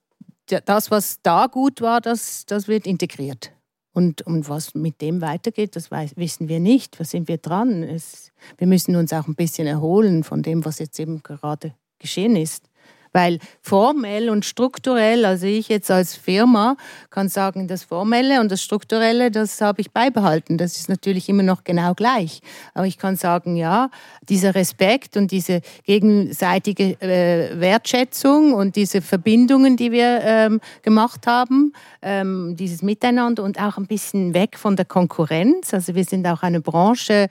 das, 0.66 0.92
was 0.92 1.22
da 1.22 1.48
gut 1.48 1.82
war, 1.82 2.02
das, 2.02 2.46
das 2.46 2.68
wird 2.68 2.88
integriert. 2.88 3.52
Und, 3.92 4.22
und 4.22 4.48
was 4.48 4.76
mit 4.76 5.02
dem 5.02 5.22
weitergeht, 5.22 5.76
das 5.76 5.90
weiß, 5.90 6.16
wissen 6.16 6.48
wir 6.48 6.60
nicht. 6.60 7.00
Was 7.00 7.12
sind 7.12 7.28
wir 7.28 7.38
dran? 7.38 7.84
Es, 7.84 8.32
wir 8.58 8.68
müssen 8.68 8.96
uns 8.96 9.12
auch 9.14 9.28
ein 9.28 9.36
bisschen 9.36 9.68
erholen 9.68 10.24
von 10.24 10.44
dem, 10.44 10.64
was 10.64 10.80
jetzt 10.80 11.00
eben 11.00 11.24
gerade 11.24 11.74
geschehen 11.98 12.36
ist. 12.36 12.69
Weil 13.12 13.40
formell 13.62 14.30
und 14.30 14.46
strukturell, 14.46 15.26
also 15.26 15.48
ich 15.48 15.68
jetzt 15.70 15.90
als 15.90 16.16
Firma 16.16 16.78
kann 17.10 17.30
sagen, 17.30 17.68
das 17.68 17.84
Formelle 17.84 18.40
und 18.40 18.52
das 18.52 18.62
Strukturelle, 18.62 19.32
das 19.32 19.62
habe 19.62 19.82
ich 19.82 19.92
beibehalten. 19.92 20.58
Das 20.58 20.78
ist 20.78 20.90
natürlich 20.90 21.28
immer 21.30 21.44
noch 21.44 21.64
genau 21.64 21.94
gleich. 21.94 22.42
Aber 22.74 22.86
ich 22.86 22.98
kann 22.98 23.16
sagen, 23.16 23.56
ja, 23.56 23.90
dieser 24.28 24.56
Respekt 24.56 25.18
und 25.18 25.32
diese 25.32 25.62
gegenseitige 25.86 27.02
äh, 27.02 27.60
Wertschätzung 27.60 28.54
und 28.54 28.76
diese 28.76 29.02
Verbindungen, 29.02 29.76
die 29.76 29.92
wir 29.92 30.22
ähm, 30.24 30.62
gemacht 30.84 31.26
haben, 31.26 31.74
ähm, 32.02 32.56
dieses 32.58 32.82
Miteinander 32.82 33.44
und 33.44 33.60
auch 33.60 33.78
ein 33.78 33.88
bisschen 33.88 34.34
weg 34.34 34.58
von 34.58 34.76
der 34.76 34.86
Konkurrenz. 34.86 35.74
Also 35.74 35.96
wir 35.96 36.04
sind 36.04 36.28
auch 36.28 36.44
eine 36.44 36.62
Branche, 36.62 37.28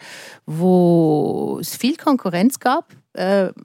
wo 0.46 1.58
es 1.60 1.76
viel 1.76 1.96
Konkurrenz 1.96 2.58
gab 2.58 2.97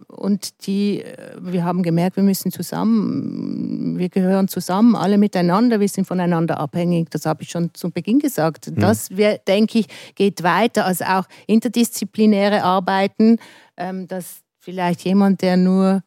und 0.08 0.66
die, 0.66 1.02
äh, 1.02 1.36
wir 1.40 1.64
haben 1.64 1.84
gemerkt, 1.84 2.16
wir 2.16 2.24
müssen 2.24 2.52
zusammen, 2.52 4.00
wir 4.00 4.10
gehören 4.10 4.48
zusammen, 4.48 4.96
alle 4.96 5.18
miteinander, 5.18 5.80
wir 5.80 5.90
sind 5.90 6.06
voneinander 6.06 6.60
abhängig. 6.60 7.10
Das 7.12 7.26
habe 7.26 7.44
ich 7.44 7.50
schon 7.50 7.74
zu 7.74 7.92
Beginn 7.92 8.20
gesagt. 8.20 8.72
Mhm. 8.72 8.80
Das, 8.80 9.10
denke 9.48 9.80
ich, 9.80 9.88
geht 10.16 10.44
weiter 10.44 10.86
als 10.86 11.02
auch 11.02 11.26
interdisziplinäre 11.46 12.64
Arbeiten, 12.64 13.38
ähm, 13.78 14.08
dass 14.08 14.42
vielleicht 14.60 15.02
jemand, 15.02 15.42
der 15.42 15.58
nur 15.58 16.04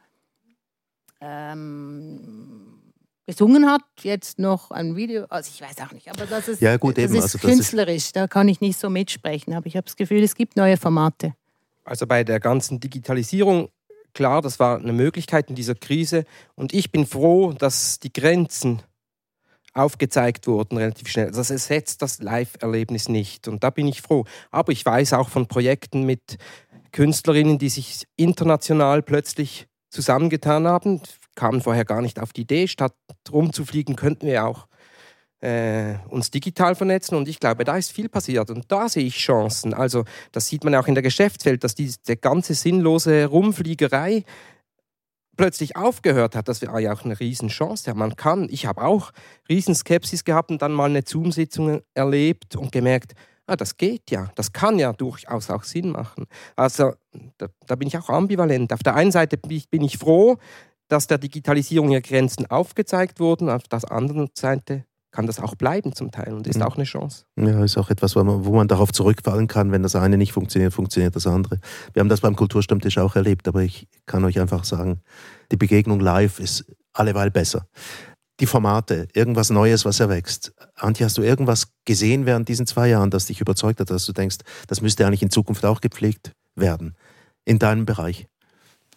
ähm, 1.21 2.77
gesungen 3.27 3.71
hat, 3.71 3.83
jetzt 4.03 4.39
noch 4.39 4.71
ein 4.71 4.97
Video, 4.97 5.25
also 5.29 5.51
ich 5.53 5.61
weiß 5.61 5.87
auch 5.87 5.93
nicht, 5.93 6.09
aber 6.09 6.27
das 6.27 6.49
ist, 6.49 6.63
ja, 6.63 6.77
gut, 6.77 6.97
das 6.97 7.05
eben. 7.05 7.17
ist 7.17 7.23
also, 7.23 7.39
das 7.39 7.47
künstlerisch, 7.47 7.97
ist 7.97 8.17
da 8.17 8.27
kann 8.29 8.49
ich 8.49 8.61
nicht 8.61 8.79
so 8.79 8.89
mitsprechen, 8.89 9.53
aber 9.55 9.67
ich 9.67 9.77
habe 9.77 9.85
das 9.85 9.97
Gefühl, 9.97 10.23
es 10.23 10.35
gibt 10.35 10.57
neue 10.57 10.77
Formate. 10.77 11.35
Also 11.87 12.07
bei 12.07 12.25
der 12.25 12.41
ganzen 12.41 12.81
Digitalisierung, 12.81 13.69
klar, 14.13 14.43
das 14.43 14.59
war 14.59 14.79
eine 14.79 14.93
Möglichkeit 14.93 15.49
in 15.49 15.55
dieser 15.55 15.77
Krise. 15.77 16.25
Und 16.57 16.75
ich 16.75 16.91
bin 16.91 17.07
froh, 17.07 17.53
dass 17.53 18.01
die 18.01 18.13
Grenzen 18.13 18.83
aufgezeigt 19.73 20.47
wurden 20.47 20.79
relativ 20.79 21.09
schnell. 21.09 21.31
Das 21.31 21.51
ersetzt 21.51 22.03
das 22.03 22.19
Live-Erlebnis 22.21 23.09
nicht. 23.09 23.47
Und 23.47 23.63
da 23.63 23.71
bin 23.71 23.87
ich 23.87 24.03
froh. 24.03 24.25
Aber 24.51 24.73
ich 24.73 24.85
weiß 24.85 25.13
auch 25.13 25.29
von 25.29 25.47
Projekten 25.47 26.05
mit 26.05 26.39
Künstlerinnen, 26.93 27.59
die 27.59 27.69
sich 27.69 28.05
international 28.17 29.03
plötzlich 29.03 29.69
zusammengetan 29.91 30.67
haben, 30.67 31.01
kamen 31.37 31.61
vorher 31.61 31.85
gar 31.85 32.03
nicht 32.03 32.19
auf 32.19 32.33
die 32.33 32.43
Idee. 32.43 32.67
Statt 32.67 32.95
rumzufliegen, 33.31 33.95
könnten 33.97 34.27
wir 34.27 34.47
auch 34.47 34.67
äh, 35.41 35.95
uns 36.09 36.31
digital 36.31 36.75
vernetzen 36.75 37.17
und 37.17 37.29
ich 37.29 37.41
glaube, 37.41 37.65
da 37.65 37.77
ist 37.77 37.93
viel 37.93 38.09
passiert 38.09 38.51
und 38.51 38.71
da 38.73 38.89
sehe 38.89 39.05
ich 39.05 39.17
Chancen. 39.17 39.75
Also 39.75 40.05
das 40.33 40.49
sieht 40.49 40.65
man 40.65 40.75
auch 40.75 40.89
in 40.89 40.95
der 40.95 41.03
Geschäftswelt, 41.03 41.63
dass 41.65 41.75
diese 41.75 42.17
ganze 42.17 42.55
sinnlose 42.55 43.27
Rumfliegerei 43.27 44.25
plötzlich 45.37 45.77
aufgehört 45.77 46.35
hat, 46.35 46.49
das 46.49 46.63
wäre 46.63 46.81
ja 46.81 46.93
auch 46.93 47.05
eine 47.05 47.19
Riesenchance. 47.19 47.87
Ja, 47.87 47.95
man 47.95 48.17
kann, 48.17 48.49
ich 48.51 48.67
habe 48.67 48.83
auch 48.83 49.13
Riesenskepsis 49.49 50.25
gehabt 50.25 50.51
und 50.51 50.63
dann 50.63 50.73
mal 50.73 50.89
eine 50.89 51.03
Zoom-Sitzung 51.05 51.83
erlebt 51.95 52.57
und 52.57 52.73
gemerkt, 52.73 53.13
ah, 53.47 53.57
das 53.57 53.77
geht 53.77 54.11
ja, 54.11 54.31
das 54.35 54.53
kann 54.53 54.79
ja 54.79 54.93
durchaus 54.93 55.51
auch 55.51 55.63
Sinn 55.63 55.91
machen. 55.91 56.27
Also 56.57 56.95
da, 57.39 57.49
da 57.67 57.77
bin 57.77 57.89
ich 57.89 57.99
auch 57.99 58.09
ambivalent. 58.09 58.73
Auf 58.73 58.83
der 58.83 58.95
einen 58.95 59.13
Seite 59.13 59.37
bin 59.37 59.85
ich 59.85 59.99
froh, 59.99 60.39
dass 60.89 61.07
der 61.07 61.19
Digitalisierung 61.19 61.91
ihre 61.91 62.03
Grenzen 62.03 62.47
aufgezeigt 62.47 63.21
wurden, 63.21 63.51
auf 63.51 63.65
der 63.65 63.91
anderen 63.91 64.31
Seite 64.35 64.85
kann 65.17 65.27
das 65.27 65.41
auch 65.41 65.55
bleiben 65.55 65.95
zum 65.95 66.11
Teil 66.11 66.35
und 66.35 66.47
ist 66.47 66.59
mhm. 66.59 66.63
auch 66.63 66.77
eine 66.77 66.85
Chance. 66.85 67.25
Ja, 67.37 67.65
ist 67.65 67.79
auch 67.79 67.89
etwas, 67.89 68.15
wo 68.17 68.23
man, 68.23 68.45
wo 68.45 68.53
man 68.55 68.69
darauf 68.69 68.93
zurückfallen 68.93 69.49
kann, 69.49 69.73
wenn 69.73 69.83
das 69.83 69.97
eine 69.97 70.19
nicht 70.19 70.33
funktioniert, 70.33 70.75
funktioniert 70.75 71.17
das 71.17 71.27
andere. 71.27 71.59
Wir 71.95 72.01
haben 72.01 72.11
das 72.11 72.21
beim 72.21 72.37
Kulturstammtisch 72.37 72.99
auch 72.99 73.17
erlebt, 73.17 73.49
aber 73.49 73.63
ich 73.63 73.89
kann 74.05 74.25
euch 74.25 74.39
einfach 74.39 74.65
sagen, 74.65 75.01
die 75.51 75.57
Begegnung 75.57 76.01
live 76.01 76.39
ist 76.39 76.67
alleweil 76.93 77.31
besser. 77.31 77.67
Die 78.41 78.47
Formate, 78.47 79.09
irgendwas 79.15 79.49
Neues, 79.49 79.87
was 79.87 80.01
erwächst. 80.01 80.53
Antje, 80.75 81.07
hast 81.07 81.17
du 81.17 81.23
irgendwas 81.23 81.69
gesehen 81.87 82.27
während 82.27 82.51
diesen 82.51 82.67
zwei 82.67 82.89
Jahren, 82.89 83.11
das 83.11 83.25
dich 83.25 83.41
überzeugt 83.41 83.81
hat, 83.81 83.89
dass 83.89 84.05
du 84.05 84.13
denkst, 84.13 84.39
das 84.67 84.83
müsste 84.83 85.07
eigentlich 85.07 85.23
in 85.23 85.31
Zukunft 85.31 85.65
auch 85.65 85.81
gepflegt 85.81 86.33
werden? 86.55 86.95
In 87.47 87.59
deinem 87.59 87.87
Bereich? 87.87 88.27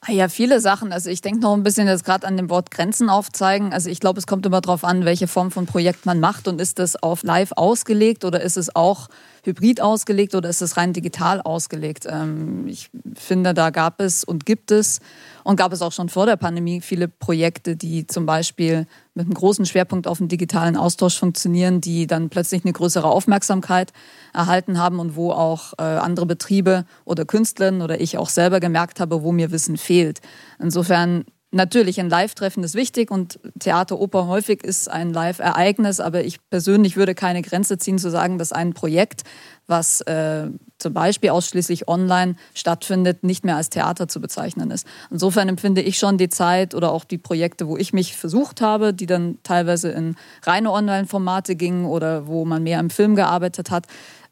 Ah 0.01 0.13
ja, 0.13 0.29
viele 0.29 0.61
Sachen. 0.61 0.93
Also 0.93 1.09
ich 1.09 1.21
denke 1.21 1.41
noch 1.41 1.53
ein 1.53 1.63
bisschen 1.63 1.87
jetzt 1.87 2.05
gerade 2.05 2.25
an 2.25 2.37
dem 2.37 2.49
Wort 2.49 2.71
Grenzen 2.71 3.09
aufzeigen. 3.09 3.73
Also 3.73 3.89
ich 3.89 3.99
glaube, 3.99 4.17
es 4.19 4.27
kommt 4.27 4.45
immer 4.45 4.61
darauf 4.61 4.85
an, 4.85 5.03
welche 5.03 5.27
Form 5.27 5.51
von 5.51 5.65
Projekt 5.65 6.05
man 6.05 6.21
macht 6.21 6.47
und 6.47 6.61
ist 6.61 6.79
das 6.79 6.95
auf 6.95 7.23
live 7.23 7.51
ausgelegt 7.57 8.23
oder 8.23 8.41
ist 8.41 8.55
es 8.55 8.73
auch 8.75 9.09
hybrid 9.49 9.81
ausgelegt 9.81 10.35
oder 10.35 10.49
ist 10.49 10.61
es 10.61 10.77
rein 10.77 10.93
digital 10.93 11.41
ausgelegt? 11.41 12.05
Ähm, 12.09 12.67
ich 12.67 12.89
finde, 13.15 13.53
da 13.53 13.69
gab 13.69 13.99
es 13.99 14.23
und 14.23 14.45
gibt 14.45 14.71
es 14.71 14.99
und 15.43 15.55
gab 15.55 15.73
es 15.73 15.81
auch 15.81 15.91
schon 15.91 16.09
vor 16.09 16.25
der 16.25 16.37
Pandemie 16.37 16.81
viele 16.81 17.07
Projekte, 17.07 17.75
die 17.75 18.07
zum 18.07 18.25
Beispiel 18.25 18.87
mit 19.13 19.25
einem 19.25 19.33
großen 19.33 19.65
Schwerpunkt 19.65 20.07
auf 20.07 20.19
den 20.19 20.27
digitalen 20.27 20.77
Austausch 20.77 21.19
funktionieren, 21.19 21.81
die 21.81 22.07
dann 22.07 22.29
plötzlich 22.29 22.63
eine 22.63 22.73
größere 22.73 23.07
Aufmerksamkeit 23.07 23.91
erhalten 24.33 24.77
haben 24.77 24.99
und 24.99 25.15
wo 25.15 25.31
auch 25.31 25.73
äh, 25.77 25.83
andere 25.83 26.25
Betriebe 26.25 26.85
oder 27.05 27.25
Künstlerinnen 27.25 27.81
oder 27.81 27.99
ich 27.99 28.17
auch 28.17 28.29
selber 28.29 28.59
gemerkt 28.59 28.99
habe, 28.99 29.23
wo 29.23 29.31
mir 29.31 29.51
Wissen 29.51 29.77
fehlt. 29.77 30.21
Insofern 30.59 31.25
natürlich 31.51 31.99
ein 31.99 32.09
Live-Treffen 32.09 32.63
ist 32.63 32.75
wichtig 32.75 33.11
und 33.11 33.39
Theater, 33.59 33.99
Oper 33.99 34.27
häufig 34.27 34.63
ist 34.63 34.89
ein 34.89 35.13
Live-Ereignis, 35.13 35.99
aber 35.99 36.23
ich 36.23 36.37
persönlich 36.49 36.95
würde 36.95 37.15
keine 37.15 37.41
Grenze 37.41 37.77
ziehen 37.77 37.97
zu 37.97 38.11
sagen, 38.11 38.37
dass 38.37 38.51
ein 38.51 38.73
Projekt, 38.73 39.23
was 39.65 40.01
äh, 40.01 40.47
zum 40.77 40.93
Beispiel 40.93 41.31
ausschließlich 41.31 41.87
online 41.87 42.35
stattfindet, 42.53 43.23
nicht 43.23 43.43
mehr 43.43 43.55
als 43.55 43.69
Theater 43.69 44.07
zu 44.07 44.21
bezeichnen 44.21 44.71
ist. 44.71 44.87
Insofern 45.11 45.49
empfinde 45.49 45.81
ich 45.81 45.97
schon 45.97 46.17
die 46.17 46.29
Zeit 46.29 46.75
oder 46.75 46.91
auch 46.91 47.03
die 47.03 47.17
Projekte, 47.17 47.67
wo 47.67 47.77
ich 47.77 47.93
mich 47.93 48.15
versucht 48.15 48.61
habe, 48.61 48.93
die 48.93 49.05
dann 49.05 49.39
teilweise 49.43 49.89
in 49.89 50.15
reine 50.43 50.71
Online-Formate 50.71 51.55
gingen 51.55 51.85
oder 51.85 52.27
wo 52.27 52.45
man 52.45 52.63
mehr 52.63 52.79
im 52.79 52.89
Film 52.89 53.15
gearbeitet 53.15 53.71
hat, 53.71 53.87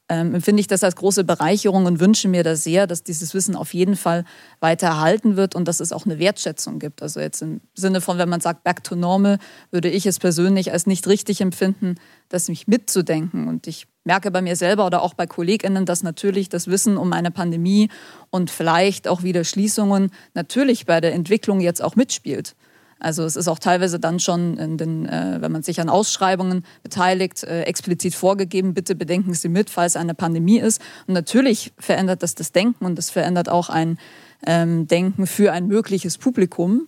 ähm, 0.09 0.35
empfinde 0.35 0.61
ich 0.61 0.67
das 0.67 0.83
als 0.83 0.95
große 0.95 1.23
Bereicherung 1.23 1.85
und 1.85 1.99
wünsche 1.99 2.27
mir 2.27 2.43
da 2.43 2.55
sehr, 2.55 2.87
dass 2.87 3.03
dieses 3.03 3.33
Wissen 3.33 3.55
auf 3.55 3.73
jeden 3.73 3.95
Fall 3.95 4.23
weiter 4.59 4.87
erhalten 4.87 5.35
wird 5.35 5.53
und 5.53 5.67
dass 5.67 5.79
es 5.79 5.91
auch 5.91 6.05
eine 6.05 6.17
Wertschätzung 6.19 6.79
gibt. 6.79 7.01
Also 7.01 7.19
jetzt 7.19 7.41
im 7.41 7.61
Sinne 7.73 7.99
von, 7.99 8.17
wenn 8.17 8.29
man 8.29 8.39
sagt 8.39 8.63
Back 8.63 8.83
to 8.83 8.95
Normal, 8.95 9.37
würde 9.69 9.89
ich 9.89 10.05
es 10.05 10.19
persönlich 10.19 10.71
als 10.71 10.87
nicht 10.87 11.07
richtig 11.07 11.41
empfinden, 11.41 11.95
das 12.29 12.47
mich 12.47 12.67
mitzudenken. 12.67 13.47
Und 13.47 13.67
ich 13.67 13.87
merke 14.05 14.31
bei 14.31 14.41
mir 14.41 14.55
selber 14.55 14.85
oder 14.85 15.01
auch 15.01 15.13
bei 15.13 15.27
KollegInnen, 15.27 15.85
dass 15.85 16.03
natürlich 16.03 16.47
das 16.47 16.67
Wissen 16.67 16.97
um 16.97 17.11
eine 17.11 17.31
Pandemie 17.31 17.89
und 18.29 18.49
vielleicht 18.49 19.07
auch 19.07 19.23
wieder 19.23 19.43
Schließungen 19.43 20.11
natürlich 20.33 20.85
bei 20.85 21.01
der 21.01 21.13
Entwicklung 21.13 21.59
jetzt 21.59 21.83
auch 21.83 21.95
mitspielt. 21.95 22.55
Also 22.99 23.23
es 23.23 23.35
ist 23.35 23.47
auch 23.47 23.59
teilweise 23.59 23.99
dann 23.99 24.19
schon, 24.19 24.57
in 24.57 24.77
den, 24.77 25.05
äh, 25.05 25.37
wenn 25.39 25.51
man 25.51 25.63
sich 25.63 25.79
an 25.79 25.89
Ausschreibungen 25.89 26.63
beteiligt, 26.83 27.43
äh, 27.43 27.63
explizit 27.63 28.15
vorgegeben, 28.15 28.73
bitte 28.73 28.95
bedenken 28.95 29.33
Sie 29.33 29.49
mit, 29.49 29.69
falls 29.69 29.95
eine 29.95 30.15
Pandemie 30.15 30.59
ist. 30.59 30.81
Und 31.07 31.13
natürlich 31.13 31.73
verändert 31.77 32.23
das 32.23 32.35
das 32.35 32.51
Denken 32.51 32.85
und 32.85 32.95
das 32.97 33.09
verändert 33.09 33.49
auch 33.49 33.69
ein 33.69 33.99
ähm, 34.45 34.87
Denken 34.87 35.27
für 35.27 35.51
ein 35.51 35.67
mögliches 35.67 36.17
Publikum. 36.17 36.87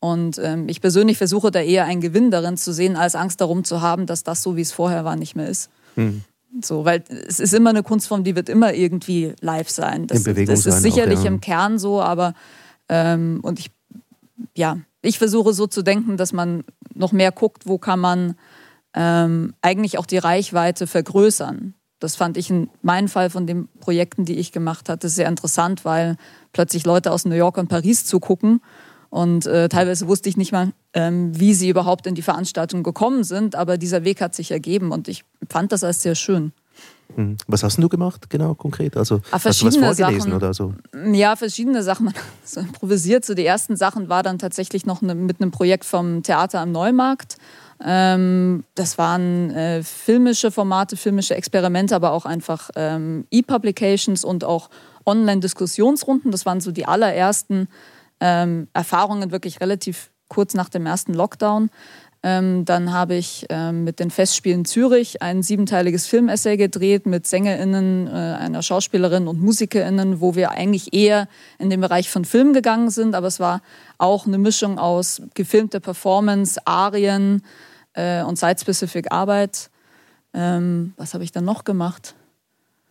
Und 0.00 0.38
ähm, 0.38 0.68
ich 0.68 0.80
persönlich 0.80 1.18
versuche 1.18 1.50
da 1.50 1.60
eher 1.60 1.86
einen 1.86 2.00
Gewinn 2.00 2.30
darin 2.30 2.56
zu 2.56 2.72
sehen, 2.72 2.96
als 2.96 3.14
Angst 3.14 3.40
darum 3.40 3.64
zu 3.64 3.80
haben, 3.80 4.06
dass 4.06 4.22
das 4.22 4.42
so, 4.42 4.56
wie 4.56 4.60
es 4.60 4.72
vorher 4.72 5.04
war, 5.04 5.16
nicht 5.16 5.34
mehr 5.34 5.48
ist. 5.48 5.70
Hm. 5.96 6.22
So, 6.62 6.84
weil 6.84 7.02
es 7.26 7.40
ist 7.40 7.52
immer 7.52 7.70
eine 7.70 7.82
Kunstform, 7.82 8.24
die 8.24 8.36
wird 8.36 8.48
immer 8.48 8.72
irgendwie 8.74 9.34
live 9.40 9.68
sein. 9.68 10.06
Das, 10.06 10.22
das 10.22 10.66
ist 10.66 10.82
sicherlich 10.82 11.20
auch, 11.20 11.24
ja. 11.24 11.28
im 11.28 11.40
Kern 11.40 11.78
so, 11.78 12.00
aber 12.00 12.34
ähm, 12.88 13.40
und 13.42 13.58
ich 13.58 13.70
ja, 14.54 14.78
ich 15.02 15.18
versuche 15.18 15.52
so 15.52 15.66
zu 15.66 15.82
denken, 15.82 16.16
dass 16.16 16.32
man 16.32 16.64
noch 16.94 17.12
mehr 17.12 17.32
guckt, 17.32 17.66
wo 17.66 17.78
kann 17.78 18.00
man 18.00 18.34
ähm, 18.94 19.54
eigentlich 19.62 19.98
auch 19.98 20.06
die 20.06 20.18
Reichweite 20.18 20.86
vergrößern. 20.86 21.74
Das 22.00 22.16
fand 22.16 22.36
ich 22.36 22.50
in 22.50 22.70
meinem 22.82 23.08
Fall 23.08 23.30
von 23.30 23.46
den 23.46 23.68
Projekten, 23.80 24.24
die 24.24 24.36
ich 24.36 24.52
gemacht 24.52 24.88
hatte, 24.88 25.08
sehr 25.08 25.28
interessant, 25.28 25.84
weil 25.84 26.16
plötzlich 26.52 26.84
Leute 26.84 27.12
aus 27.12 27.24
New 27.24 27.34
York 27.34 27.58
und 27.58 27.68
Paris 27.68 28.04
zugucken. 28.04 28.60
Und 29.10 29.46
äh, 29.46 29.68
teilweise 29.68 30.06
wusste 30.06 30.28
ich 30.28 30.36
nicht 30.36 30.52
mal, 30.52 30.72
ähm, 30.92 31.38
wie 31.38 31.54
sie 31.54 31.68
überhaupt 31.68 32.06
in 32.06 32.14
die 32.14 32.22
Veranstaltung 32.22 32.82
gekommen 32.82 33.24
sind, 33.24 33.56
aber 33.56 33.78
dieser 33.78 34.04
Weg 34.04 34.20
hat 34.20 34.34
sich 34.34 34.50
ergeben 34.50 34.92
und 34.92 35.08
ich 35.08 35.24
fand 35.48 35.72
das 35.72 35.82
als 35.82 36.02
sehr 36.02 36.14
schön. 36.14 36.52
Hm. 37.18 37.36
Was 37.48 37.64
hast 37.64 37.78
du 37.78 37.88
gemacht, 37.88 38.30
genau 38.30 38.54
konkret? 38.54 38.96
Also 38.96 39.16
Ah, 39.32 39.40
hast 39.42 39.60
du 39.60 39.66
was 39.66 39.76
vorgelesen 39.76 40.20
Sachen. 40.20 40.32
oder 40.34 40.54
so? 40.54 40.72
Ja, 41.12 41.34
verschiedene 41.34 41.82
Sachen. 41.82 42.04
Man 42.06 42.14
hat 42.14 42.22
so 42.44 42.60
improvisiert. 42.60 43.24
So 43.24 43.34
die 43.34 43.44
ersten 43.44 43.74
Sachen 43.76 44.08
war 44.08 44.22
dann 44.22 44.38
tatsächlich 44.38 44.86
noch 44.86 45.02
ne, 45.02 45.16
mit 45.16 45.40
einem 45.40 45.50
Projekt 45.50 45.84
vom 45.84 46.22
Theater 46.22 46.60
am 46.60 46.70
Neumarkt. 46.70 47.36
Ähm, 47.84 48.62
das 48.76 48.98
waren 48.98 49.50
äh, 49.50 49.82
filmische 49.82 50.52
Formate, 50.52 50.96
filmische 50.96 51.34
Experimente, 51.34 51.96
aber 51.96 52.12
auch 52.12 52.24
einfach 52.24 52.70
ähm, 52.76 53.26
E-Publications 53.32 54.24
und 54.24 54.44
auch 54.44 54.70
Online-Diskussionsrunden. 55.04 56.30
Das 56.30 56.46
waren 56.46 56.60
so 56.60 56.70
die 56.70 56.86
allerersten 56.86 57.66
ähm, 58.20 58.68
Erfahrungen, 58.74 59.32
wirklich 59.32 59.60
relativ 59.60 60.10
kurz 60.28 60.54
nach 60.54 60.68
dem 60.68 60.86
ersten 60.86 61.14
Lockdown. 61.14 61.70
Ähm, 62.24 62.64
dann 62.64 62.92
habe 62.92 63.14
ich 63.14 63.46
ähm, 63.48 63.84
mit 63.84 64.00
den 64.00 64.10
Festspielen 64.10 64.64
Zürich 64.64 65.22
ein 65.22 65.42
siebenteiliges 65.44 66.08
Filmessay 66.08 66.56
gedreht 66.56 67.06
mit 67.06 67.28
SängerInnen, 67.28 68.08
äh, 68.08 68.10
einer 68.10 68.62
Schauspielerin 68.62 69.28
und 69.28 69.40
MusikerInnen, 69.40 70.20
wo 70.20 70.34
wir 70.34 70.50
eigentlich 70.50 70.92
eher 70.92 71.28
in 71.60 71.70
den 71.70 71.80
Bereich 71.80 72.10
von 72.10 72.24
Film 72.24 72.52
gegangen 72.52 72.90
sind, 72.90 73.14
aber 73.14 73.28
es 73.28 73.38
war 73.38 73.62
auch 73.98 74.26
eine 74.26 74.38
Mischung 74.38 74.78
aus 74.80 75.22
gefilmter 75.34 75.78
Performance, 75.78 76.60
Arien 76.66 77.42
äh, 77.94 78.22
und 78.24 78.36
Site-Specific 78.36 79.12
Arbeit. 79.12 79.70
Ähm, 80.34 80.94
was 80.96 81.14
habe 81.14 81.22
ich 81.22 81.30
dann 81.30 81.44
noch 81.44 81.62
gemacht? 81.62 82.16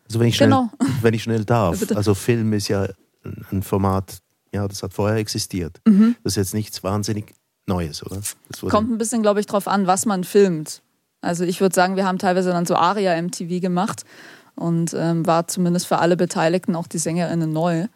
Also 0.07 0.21
wenn 0.21 0.27
ich 0.29 0.37
schnell, 0.37 0.47
Genau. 0.49 0.69
wenn 1.01 1.13
ich 1.13 1.23
schnell 1.23 1.43
darf. 1.43 1.83
Also 1.95 2.15
Film 2.15 2.53
ist 2.53 2.69
ja 2.69 2.83
ein- 3.25 3.45
ein 3.51 3.61
Format, 3.61 4.19
ja, 4.53 4.65
das 4.69 4.81
hat 4.83 4.93
vorher 4.93 5.17
existiert. 5.17 5.81
Mhm. 5.85 6.15
Das 6.23 6.33
ist 6.33 6.37
jetzt 6.37 6.53
nichts 6.53 6.81
wahnsinnig 6.81 7.33
Neues, 7.67 8.05
oder? 8.05 8.21
Kommt 8.69 8.89
ein 8.89 8.97
bisschen, 8.97 9.21
glaube 9.21 9.39
ich, 9.39 9.45
drauf 9.45 9.67
an, 9.67 9.87
was 9.87 10.05
man 10.05 10.23
filmt. 10.23 10.81
Also 11.21 11.43
ich 11.43 11.61
würde 11.61 11.75
sagen, 11.75 11.95
wir 11.95 12.05
haben 12.05 12.17
teilweise 12.17 12.51
dann 12.51 12.65
so 12.65 12.75
Aria-MTV 12.75 13.59
gemacht 13.59 14.03
und 14.57 14.93
ähm, 14.97 15.25
war 15.25 15.47
zumindest 15.47 15.87
für 15.87 15.99
alle 15.99 16.17
Beteiligten, 16.17 16.75
auch 16.75 16.87
die 16.87 16.97
SängerInnen, 16.97 17.51
neu. 17.53 17.87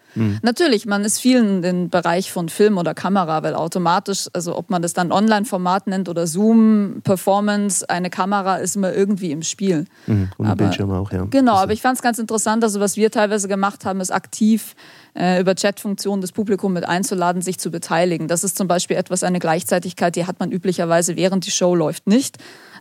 Natürlich, 0.42 0.86
man 0.86 1.06
ist 1.06 1.22
viel 1.22 1.38
in 1.38 1.62
den 1.62 1.90
Bereich 1.90 2.34
von 2.34 2.50
Film 2.50 2.78
oder 2.78 2.94
Kamera, 2.94 3.44
weil 3.44 3.56
automatisch, 3.56 4.28
also 4.34 4.58
ob 4.58 4.70
man 4.70 4.82
das 4.82 4.92
dann 4.92 5.12
Online-Format 5.12 5.88
nennt 5.88 6.10
oder 6.10 6.28
Zoom, 6.28 7.02
Performance, 7.04 7.90
eine 7.90 8.10
Kamera 8.10 8.58
ist 8.58 8.76
immer 8.76 8.94
irgendwie 8.94 9.32
im 9.32 9.42
Spiel. 9.42 9.86
Mhm. 10.08 10.30
Und 10.38 10.48
aber- 10.48 10.66
Bildschirm 10.66 10.92
auch, 10.92 11.12
ja. 11.14 11.26
Genau, 11.30 11.54
aber 11.54 11.72
ich 11.72 11.82
fand 11.82 11.96
es 11.96 12.02
ganz 12.02 12.20
interessant, 12.20 12.64
also 12.64 12.82
was 12.82 12.98
wir 12.98 13.10
teilweise 13.10 13.48
gemacht 13.48 13.86
haben, 13.86 14.02
ist 14.02 14.12
aktiv 14.12 14.76
äh, 15.18 15.40
über 15.40 15.56
Chatfunktionen 15.56 16.22
das 16.22 16.34
Publikum 16.34 16.74
mit 16.74 16.86
einzuladen, 16.86 17.42
sich 17.42 17.58
zu 17.58 17.72
beteiligen. 17.72 18.28
Das 18.28 18.44
ist 18.44 18.58
zum 18.58 18.68
Beispiel 18.68 18.98
etwas, 18.98 19.24
eine 19.24 19.40
Gleichzeitigkeit, 19.40 20.16
die 20.18 20.26
hat 20.26 20.42
man 20.42 20.52
üblicherweise 20.52 21.16
während 21.16 21.46
die 21.46 21.52
Show 21.52 21.74
läuft 21.74 22.08
nicht. 22.08 22.38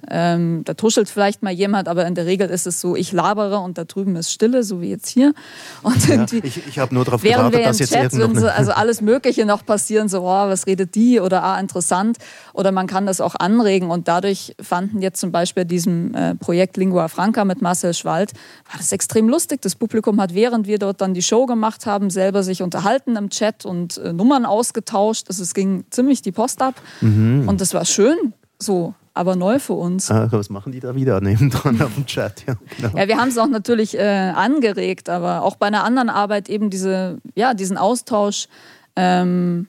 Ähm, 0.09 0.63
da 0.65 0.75
tuschelt 0.75 1.09
vielleicht 1.09 1.43
mal 1.43 1.53
jemand, 1.53 1.89
aber 1.89 2.07
in 2.07 2.15
der 2.15 2.27
Regel 2.27 2.49
ist 2.49 2.67
es 2.67 2.81
so, 2.81 2.97
ich 2.97 3.13
labere 3.13 3.59
und 3.59 3.79
da 3.79 3.85
drüben 3.85 4.17
ist 4.17 4.33
Stille, 4.33 4.63
so 4.63 4.81
wie 4.81 4.91
jetzt 4.91 5.09
hier. 5.09 5.35
Und 5.83 6.09
ja, 6.09 6.15
irgendwie 6.15 6.41
ich 6.45 6.67
ich 6.67 6.79
habe 6.79 6.95
nur 6.95 7.05
darauf 7.05 7.23
gewartet, 7.23 7.53
wir 7.53 7.59
im 7.61 7.65
dass 7.65 7.79
jetzt 7.79 7.93
Chat 7.93 8.13
sind, 8.13 8.45
also 8.45 8.73
alles 8.73 9.01
Mögliche 9.01 9.47
noch 9.47 9.65
passieren, 9.65 10.09
so, 10.09 10.23
oh, 10.23 10.49
was 10.49 10.67
redet 10.67 10.95
die 10.95 11.21
oder 11.21 11.43
ah, 11.43 11.59
interessant. 11.59 12.19
Oder 12.53 12.73
man 12.73 12.87
kann 12.87 13.07
das 13.07 13.21
auch 13.21 13.35
anregen 13.35 13.91
und 13.91 14.09
dadurch 14.09 14.55
fanden 14.61 15.03
jetzt 15.03 15.21
zum 15.21 15.33
Beispiel 15.33 15.61
bei 15.61 15.65
diesem 15.65 16.15
äh, 16.15 16.35
Projekt 16.37 16.77
Lingua 16.77 17.09
Franca 17.09 17.45
mit 17.45 17.61
Marcel 17.61 17.93
Schwald, 17.93 18.33
war 18.71 18.79
das 18.79 18.93
extrem 18.93 19.29
lustig. 19.29 19.61
Das 19.63 19.75
Publikum 19.75 20.21
hat, 20.21 20.35
während 20.35 20.67
wir 20.67 20.79
dort 20.79 21.01
dann 21.01 21.13
die 21.13 21.23
Show 21.23 21.47
gemacht 21.47 21.87
haben, 21.87 22.09
selber 22.09 22.43
sich 22.43 22.63
unterhalten 22.63 23.17
im 23.17 23.29
Chat 23.29 23.67
und 23.67 23.99
äh, 23.99 24.13
Nummern 24.13 24.47
ausgetauscht. 24.47 25.27
Also 25.29 25.43
es 25.43 25.53
ging 25.55 25.85
ziemlich 25.91 26.23
die 26.23 26.33
Post 26.33 26.63
ab 26.63 26.75
Mhm. 27.01 27.49
und 27.49 27.61
das 27.61 27.75
war 27.75 27.85
schön, 27.85 28.33
so, 28.59 28.95
aber 29.21 29.37
neu 29.37 29.59
für 29.59 29.75
uns. 29.75 30.11
Ah, 30.11 30.29
was 30.31 30.49
machen 30.49 30.73
die 30.73 30.81
da 30.81 30.95
wieder 30.95 31.21
nebendran 31.21 31.81
auf 31.83 31.95
dem 31.95 32.07
Chat? 32.07 32.47
Ja, 32.47 32.55
genau. 32.79 32.97
Ja, 32.97 33.07
wir 33.07 33.19
haben 33.19 33.29
es 33.29 33.37
auch 33.37 33.49
natürlich 33.49 33.95
äh, 33.99 34.33
angeregt, 34.35 35.11
aber 35.11 35.43
auch 35.43 35.57
bei 35.57 35.67
einer 35.67 35.85
anderen 35.85 36.09
Arbeit 36.09 36.49
eben 36.49 36.71
diese, 36.71 37.19
ja, 37.35 37.53
diesen 37.53 37.77
Austausch 37.77 38.49
ähm, 38.97 39.69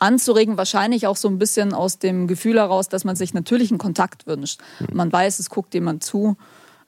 anzuregen, 0.00 0.56
wahrscheinlich 0.56 1.06
auch 1.06 1.14
so 1.14 1.28
ein 1.28 1.38
bisschen 1.38 1.72
aus 1.72 2.00
dem 2.00 2.26
Gefühl 2.26 2.58
heraus, 2.58 2.88
dass 2.88 3.04
man 3.04 3.14
sich 3.14 3.32
natürlich 3.32 3.70
einen 3.70 3.78
Kontakt 3.78 4.26
wünscht. 4.26 4.60
Man 4.92 5.12
weiß, 5.12 5.38
es 5.38 5.50
guckt 5.50 5.72
jemand 5.72 6.02
zu 6.02 6.36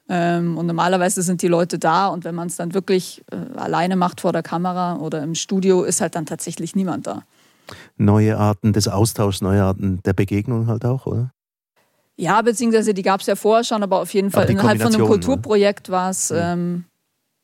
ähm, 0.09 0.59
und 0.59 0.67
normalerweise 0.67 1.23
sind 1.23 1.41
die 1.41 1.49
Leute 1.49 1.79
da 1.79 2.09
und 2.09 2.25
wenn 2.25 2.35
man 2.35 2.49
es 2.49 2.57
dann 2.57 2.75
wirklich 2.75 3.23
äh, 3.31 3.37
alleine 3.57 3.95
macht 3.95 4.23
vor 4.23 4.33
der 4.33 4.43
Kamera 4.43 4.97
oder 4.97 5.23
im 5.23 5.37
Studio, 5.37 5.85
ist 5.85 6.01
halt 6.01 6.17
dann 6.17 6.27
tatsächlich 6.27 6.75
niemand 6.75 7.07
da. 7.07 7.23
Neue 7.97 8.39
Arten 8.39 8.73
des 8.73 8.89
Austauschs, 8.89 9.41
neue 9.41 9.63
Arten 9.63 10.03
der 10.03 10.15
Begegnung 10.15 10.67
halt 10.67 10.85
auch, 10.85 11.07
oder? 11.07 11.31
Ja, 12.17 12.43
beziehungsweise 12.43 12.95
die 12.95 13.03
gab 13.03 13.21
es 13.21 13.27
ja 13.27 13.37
vorher 13.37 13.65
schon, 13.65 13.83
aber 13.83 14.01
auf 14.01 14.13
jeden 14.13 14.31
Fall 14.31 14.49
innerhalb 14.51 14.81
von 14.81 14.93
einem 14.93 15.03
ne? 15.03 15.07
Kulturprojekt 15.07 15.89
war 15.89 16.11
es 16.11 16.31
ähm, 16.31 16.85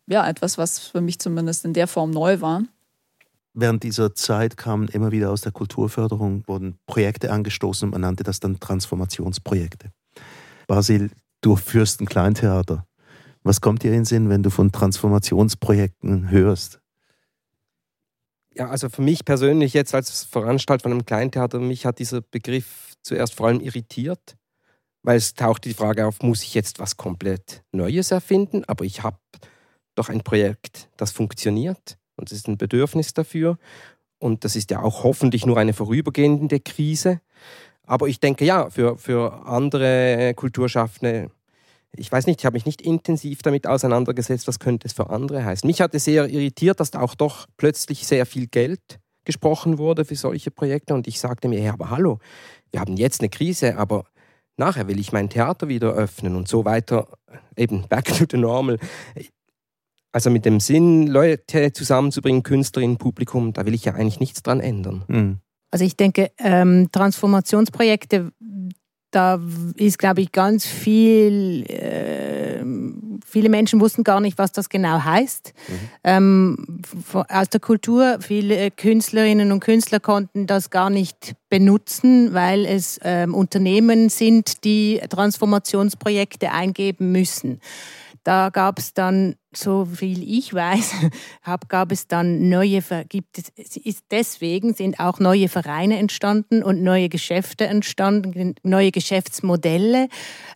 ja 0.07 0.29
etwas, 0.29 0.59
was 0.59 0.79
für 0.79 1.01
mich 1.01 1.19
zumindest 1.19 1.65
in 1.65 1.73
der 1.73 1.87
Form 1.87 2.11
neu 2.11 2.41
war. 2.41 2.63
Während 3.55 3.83
dieser 3.83 4.15
Zeit 4.15 4.57
kamen 4.57 4.89
immer 4.89 5.11
wieder 5.11 5.31
aus 5.31 5.41
der 5.41 5.53
Kulturförderung, 5.53 6.47
wurden 6.47 6.79
Projekte 6.87 7.33
angestoßen 7.33 7.87
und 7.87 7.93
man 7.93 8.03
nannte 8.03 8.23
das 8.23 8.41
dann 8.41 8.61
Transformationsprojekte. 8.61 9.91
Basil, 10.67 11.11
du 11.41 11.57
führst 11.57 12.01
ein 12.01 12.07
Kleintheater. 12.07 12.87
Was 13.43 13.61
kommt 13.61 13.83
dir 13.83 13.89
in 13.89 13.95
den 13.95 14.05
Sinn, 14.05 14.29
wenn 14.29 14.43
du 14.43 14.51
von 14.51 14.71
Transformationsprojekten 14.71 16.31
hörst? 16.31 16.81
Ja, 18.55 18.69
also 18.69 18.89
für 18.89 19.03
mich 19.03 19.25
persönlich 19.25 19.73
jetzt 19.73 19.95
als 19.95 20.25
Veranstalter 20.25 20.83
von 20.83 20.93
einem 20.93 21.07
Kleintheater, 21.07 21.59
mich 21.59 21.87
hat 21.87 21.99
dieser 21.99 22.21
Begriff 22.21 22.95
zuerst 23.03 23.35
vor 23.35 23.47
allem 23.47 23.61
irritiert, 23.61 24.37
weil 25.03 25.17
es 25.17 25.35
taucht 25.35 25.65
die 25.65 25.75
Frage 25.75 26.07
auf, 26.07 26.23
muss 26.23 26.43
ich 26.43 26.55
jetzt 26.55 26.79
was 26.79 26.97
komplett 26.97 27.63
Neues 27.73 28.11
erfinden? 28.11 28.65
Aber 28.67 28.85
ich 28.85 29.03
habe 29.03 29.19
doch 29.95 30.09
ein 30.09 30.23
Projekt, 30.23 30.89
das 30.97 31.11
funktioniert 31.11 31.99
und 32.17 32.31
es 32.31 32.39
ist 32.39 32.49
ein 32.49 32.59
Bedürfnis 32.59 33.15
dafür. 33.15 33.59
Und 34.19 34.45
das 34.45 34.57
ist 34.57 34.71
ja 34.71 34.83
auch 34.83 35.05
hoffentlich 35.05 35.47
nur 35.47 35.59
eine 35.59 35.73
vorübergehende 35.73 36.61
Krise. 36.61 37.21
Aber 37.87 38.09
ich 38.09 38.21
denke, 38.21 38.45
ja, 38.45 38.69
für, 38.69 38.99
für 38.99 39.47
andere 39.47 40.35
Kulturschaffende, 40.35 41.31
ich 41.97 42.13
weiß 42.13 42.27
nicht, 42.27 42.41
ich 42.41 42.47
habe 42.47 42.57
mich 42.57 42.67
nicht 42.67 42.83
intensiv 42.83 43.43
damit 43.43 43.67
auseinandergesetzt, 43.67 44.47
was 44.47 44.59
könnte 44.59 44.87
es 44.87 44.93
für 44.93 45.11
andere 45.11 45.45
heißen. 45.45 45.67
Mich 45.67 45.81
hat 45.81 45.95
es 45.95 46.05
sehr 46.05 46.29
irritiert, 46.29 46.81
dass 46.81 46.91
da 46.91 47.01
auch 47.01 47.15
doch 47.15 47.47
plötzlich 47.57 48.07
sehr 48.07 48.27
viel 48.27 48.47
Geld 48.47 49.01
gesprochen 49.25 49.79
wurde 49.79 50.05
für 50.05 50.17
solche 50.17 50.51
Projekte. 50.51 50.95
Und 50.95 51.07
ich 51.07 51.21
sagte 51.21 51.49
mir, 51.49 51.61
ja, 51.61 51.73
aber 51.73 51.91
hallo, 51.91 52.19
wir 52.73 52.81
haben 52.81 52.97
jetzt 52.97 53.21
eine 53.21 53.31
Krise, 53.31 53.79
aber 53.79 54.05
nachher 54.59 54.89
will 54.89 54.99
ich 54.99 55.13
mein 55.13 55.31
Theater 55.31 55.69
wieder 55.69 55.93
öffnen 55.93 56.37
und 56.37 56.49
so 56.49 56.65
weiter, 56.65 57.09
eben 57.57 57.87
back 57.89 58.07
to 58.07 58.25
the 58.31 58.37
normal. 58.37 58.79
Also 60.13 60.31
mit 60.31 60.45
dem 60.45 60.61
Sinn, 60.61 61.07
Leute 61.07 61.73
zusammenzubringen, 61.73 62.43
Künstlerinnen, 62.43 62.97
Publikum, 62.97 63.53
da 63.53 63.67
will 63.67 63.75
ich 63.75 63.85
ja 63.85 63.95
eigentlich 63.95 64.21
nichts 64.21 64.43
dran 64.43 64.61
ändern. 64.61 65.05
Mhm. 65.09 65.39
Also 65.71 65.85
ich 65.85 65.97
denke, 65.97 66.31
ähm, 66.39 66.89
Transformationsprojekte, 66.93 68.33
da 69.11 69.41
ist, 69.77 69.99
glaube 69.99 70.21
ich, 70.21 70.33
ganz 70.33 70.67
viel, 70.67 71.65
äh, 71.69 72.63
viele 73.25 73.49
Menschen 73.49 73.81
wussten 73.81 74.05
gar 74.05 74.21
nicht, 74.21 74.37
was 74.37 74.53
das 74.53 74.69
genau 74.69 75.03
heißt. 75.03 75.55
Mhm. 75.69 75.75
Ähm, 76.05 76.81
aus 77.29 77.49
der 77.49 77.61
Kultur, 77.61 78.19
viele 78.21 78.71
Künstlerinnen 78.71 79.51
und 79.53 79.61
Künstler 79.61 80.01
konnten 80.01 80.47
das 80.47 80.71
gar 80.71 80.91
nicht 80.91 81.35
benutzen, 81.49 82.35
weil 82.35 82.67
es 82.67 83.01
ähm, 83.03 83.35
Unternehmen 83.35 84.11
sind, 84.11 84.65
die 84.65 85.01
Transformationsprojekte 85.09 86.53
eingeben 86.53 87.11
müssen. 87.13 87.61
Da 88.29 88.51
gab 88.51 88.79
es 88.79 88.93
dann, 88.93 89.37
so 89.57 89.87
viel 89.87 90.23
ich 90.23 90.53
weiß, 90.53 90.93
gab 91.69 91.93
es 91.93 92.09
dann 92.09 92.51
neue, 92.51 92.83
gibt 93.09 93.39
es, 93.39 93.79
ist 93.79 94.05
deswegen 94.11 94.75
sind 94.75 95.01
auch 95.01 95.19
neue 95.19 95.49
Vereine 95.49 95.97
entstanden 95.97 96.63
und 96.63 96.83
neue 96.83 97.09
Geschäfte 97.09 97.65
entstanden, 97.65 98.55
neue 98.63 98.91
Geschäftsmodelle. 98.91 100.09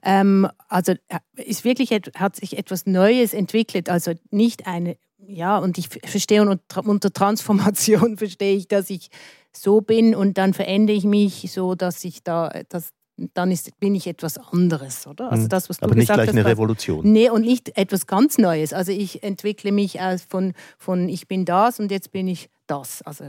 Ähm, 0.03 0.47
also 0.69 0.93
ist 1.35 1.65
wirklich, 1.65 1.99
hat 2.15 2.37
sich 2.37 2.59
etwas 2.59 2.85
Neues 2.85 3.33
entwickelt, 3.33 3.89
also 3.89 4.13
nicht 4.31 4.67
eine, 4.67 4.99
ja, 5.17 5.57
und 5.57 5.79
ich 5.79 5.89
verstehe 5.89 6.43
unter 6.43 7.11
Transformation 7.11 8.19
verstehe 8.19 8.55
ich, 8.55 8.69
dass 8.69 8.91
ich 8.91 9.09
so 9.51 9.81
bin 9.81 10.15
und 10.15 10.37
dann 10.37 10.53
verändere 10.53 10.95
ich 10.95 11.05
mich 11.05 11.51
so, 11.51 11.75
dass 11.75 12.05
ich 12.05 12.23
da, 12.23 12.51
dass 12.69 12.93
dann 13.17 13.51
ist, 13.51 13.79
bin 13.79 13.95
ich 13.95 14.07
etwas 14.07 14.39
anderes, 14.39 15.07
oder? 15.07 15.31
Also 15.31 15.45
hm. 15.45 15.49
das, 15.49 15.69
was 15.69 15.79
du 15.79 15.85
Aber 15.85 15.95
nicht 15.95 16.07
gleich 16.07 16.29
hast, 16.29 16.31
eine 16.31 16.45
Revolution. 16.45 17.11
Nee, 17.11 17.31
und 17.31 17.43
nicht 17.43 17.77
etwas 17.77 18.07
ganz 18.07 18.39
Neues. 18.39 18.73
Also 18.73 18.93
ich 18.93 19.23
entwickle 19.23 19.73
mich 19.73 19.99
von, 20.29 20.55
von 20.79 21.09
ich 21.09 21.29
bin 21.29 21.45
das 21.45 21.79
und 21.79 21.91
jetzt 21.91 22.13
bin 22.13 22.27
ich 22.27 22.49
das. 22.67 23.03
Also, 23.03 23.25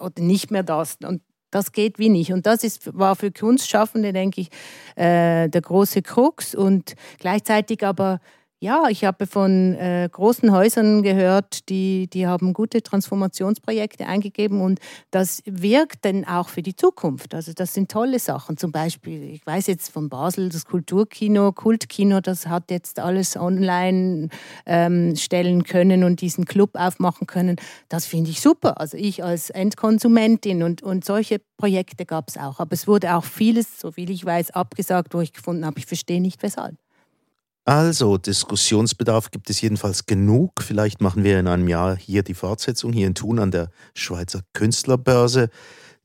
oder 0.00 0.20
nicht 0.20 0.50
mehr 0.50 0.62
das. 0.62 0.98
Und 1.04 1.22
das 1.50 1.72
geht 1.72 1.98
wie 1.98 2.08
nicht. 2.08 2.32
Und 2.32 2.46
das 2.46 2.64
ist, 2.64 2.98
war 2.98 3.14
für 3.14 3.30
Kunstschaffende, 3.30 4.12
denke 4.12 4.42
ich, 4.42 4.48
äh, 4.96 5.48
der 5.48 5.60
große 5.60 6.02
Krux 6.02 6.54
und 6.54 6.94
gleichzeitig 7.18 7.86
aber 7.86 8.20
ja, 8.64 8.84
ich 8.88 9.04
habe 9.04 9.26
von 9.26 9.74
äh, 9.74 10.08
großen 10.10 10.50
Häusern 10.50 11.02
gehört, 11.02 11.68
die, 11.68 12.08
die 12.10 12.26
haben 12.26 12.54
gute 12.54 12.82
Transformationsprojekte 12.82 14.06
eingegeben 14.06 14.62
und 14.62 14.80
das 15.10 15.42
wirkt 15.44 16.06
dann 16.06 16.24
auch 16.24 16.48
für 16.48 16.62
die 16.62 16.74
Zukunft. 16.74 17.34
Also 17.34 17.52
das 17.52 17.74
sind 17.74 17.90
tolle 17.90 18.18
Sachen. 18.18 18.56
Zum 18.56 18.72
Beispiel, 18.72 19.22
ich 19.22 19.46
weiß 19.46 19.66
jetzt 19.66 19.90
von 19.90 20.08
Basel, 20.08 20.48
das 20.48 20.64
Kulturkino, 20.64 21.52
Kultkino, 21.52 22.22
das 22.22 22.46
hat 22.46 22.70
jetzt 22.70 23.00
alles 23.00 23.36
online 23.36 24.30
ähm, 24.64 25.14
stellen 25.14 25.64
können 25.64 26.02
und 26.02 26.22
diesen 26.22 26.46
Club 26.46 26.70
aufmachen 26.72 27.26
können. 27.26 27.56
Das 27.90 28.06
finde 28.06 28.30
ich 28.30 28.40
super. 28.40 28.80
Also 28.80 28.96
ich 28.96 29.22
als 29.22 29.50
Endkonsumentin 29.50 30.62
und, 30.62 30.82
und 30.82 31.04
solche 31.04 31.38
Projekte 31.58 32.06
gab 32.06 32.30
es 32.30 32.38
auch. 32.38 32.60
Aber 32.60 32.72
es 32.72 32.88
wurde 32.88 33.14
auch 33.14 33.24
vieles, 33.24 33.78
so 33.78 33.92
viel 33.92 34.08
ich 34.08 34.24
weiß, 34.24 34.52
abgesagt, 34.52 35.12
wo 35.12 35.20
ich 35.20 35.34
gefunden 35.34 35.66
habe, 35.66 35.78
ich 35.78 35.84
verstehe 35.84 36.22
nicht 36.22 36.42
weshalb. 36.42 36.83
Also, 37.66 38.18
Diskussionsbedarf 38.18 39.30
gibt 39.30 39.48
es 39.48 39.62
jedenfalls 39.62 40.04
genug. 40.04 40.60
Vielleicht 40.60 41.00
machen 41.00 41.24
wir 41.24 41.40
in 41.40 41.48
einem 41.48 41.66
Jahr 41.66 41.96
hier 41.96 42.22
die 42.22 42.34
Fortsetzung, 42.34 42.92
hier 42.92 43.06
in 43.06 43.14
Thun 43.14 43.38
an 43.38 43.50
der 43.50 43.70
Schweizer 43.94 44.40
Künstlerbörse. 44.52 45.48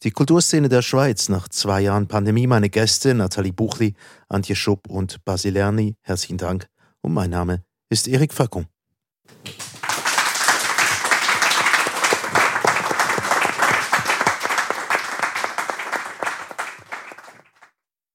Die 0.04 0.12
Kulturszene 0.12 0.70
der 0.70 0.82
Schweiz 0.82 1.28
nach 1.28 1.50
zwei 1.50 1.82
Jahren 1.82 2.08
Pandemie. 2.08 2.48
Meine 2.48 2.70
Gäste 2.70 3.14
Nathalie 3.14 3.52
Buchli, 3.52 3.96
Antje 4.30 4.56
Schupp 4.56 4.90
und 4.90 5.26
Basilerni. 5.26 5.98
Herzlichen 6.02 6.38
Dank. 6.38 6.68
Und 7.02 7.14
mein 7.14 7.30
Name 7.30 7.66
ist 7.90 8.08
Erik 8.08 8.34
Facon. 8.34 8.68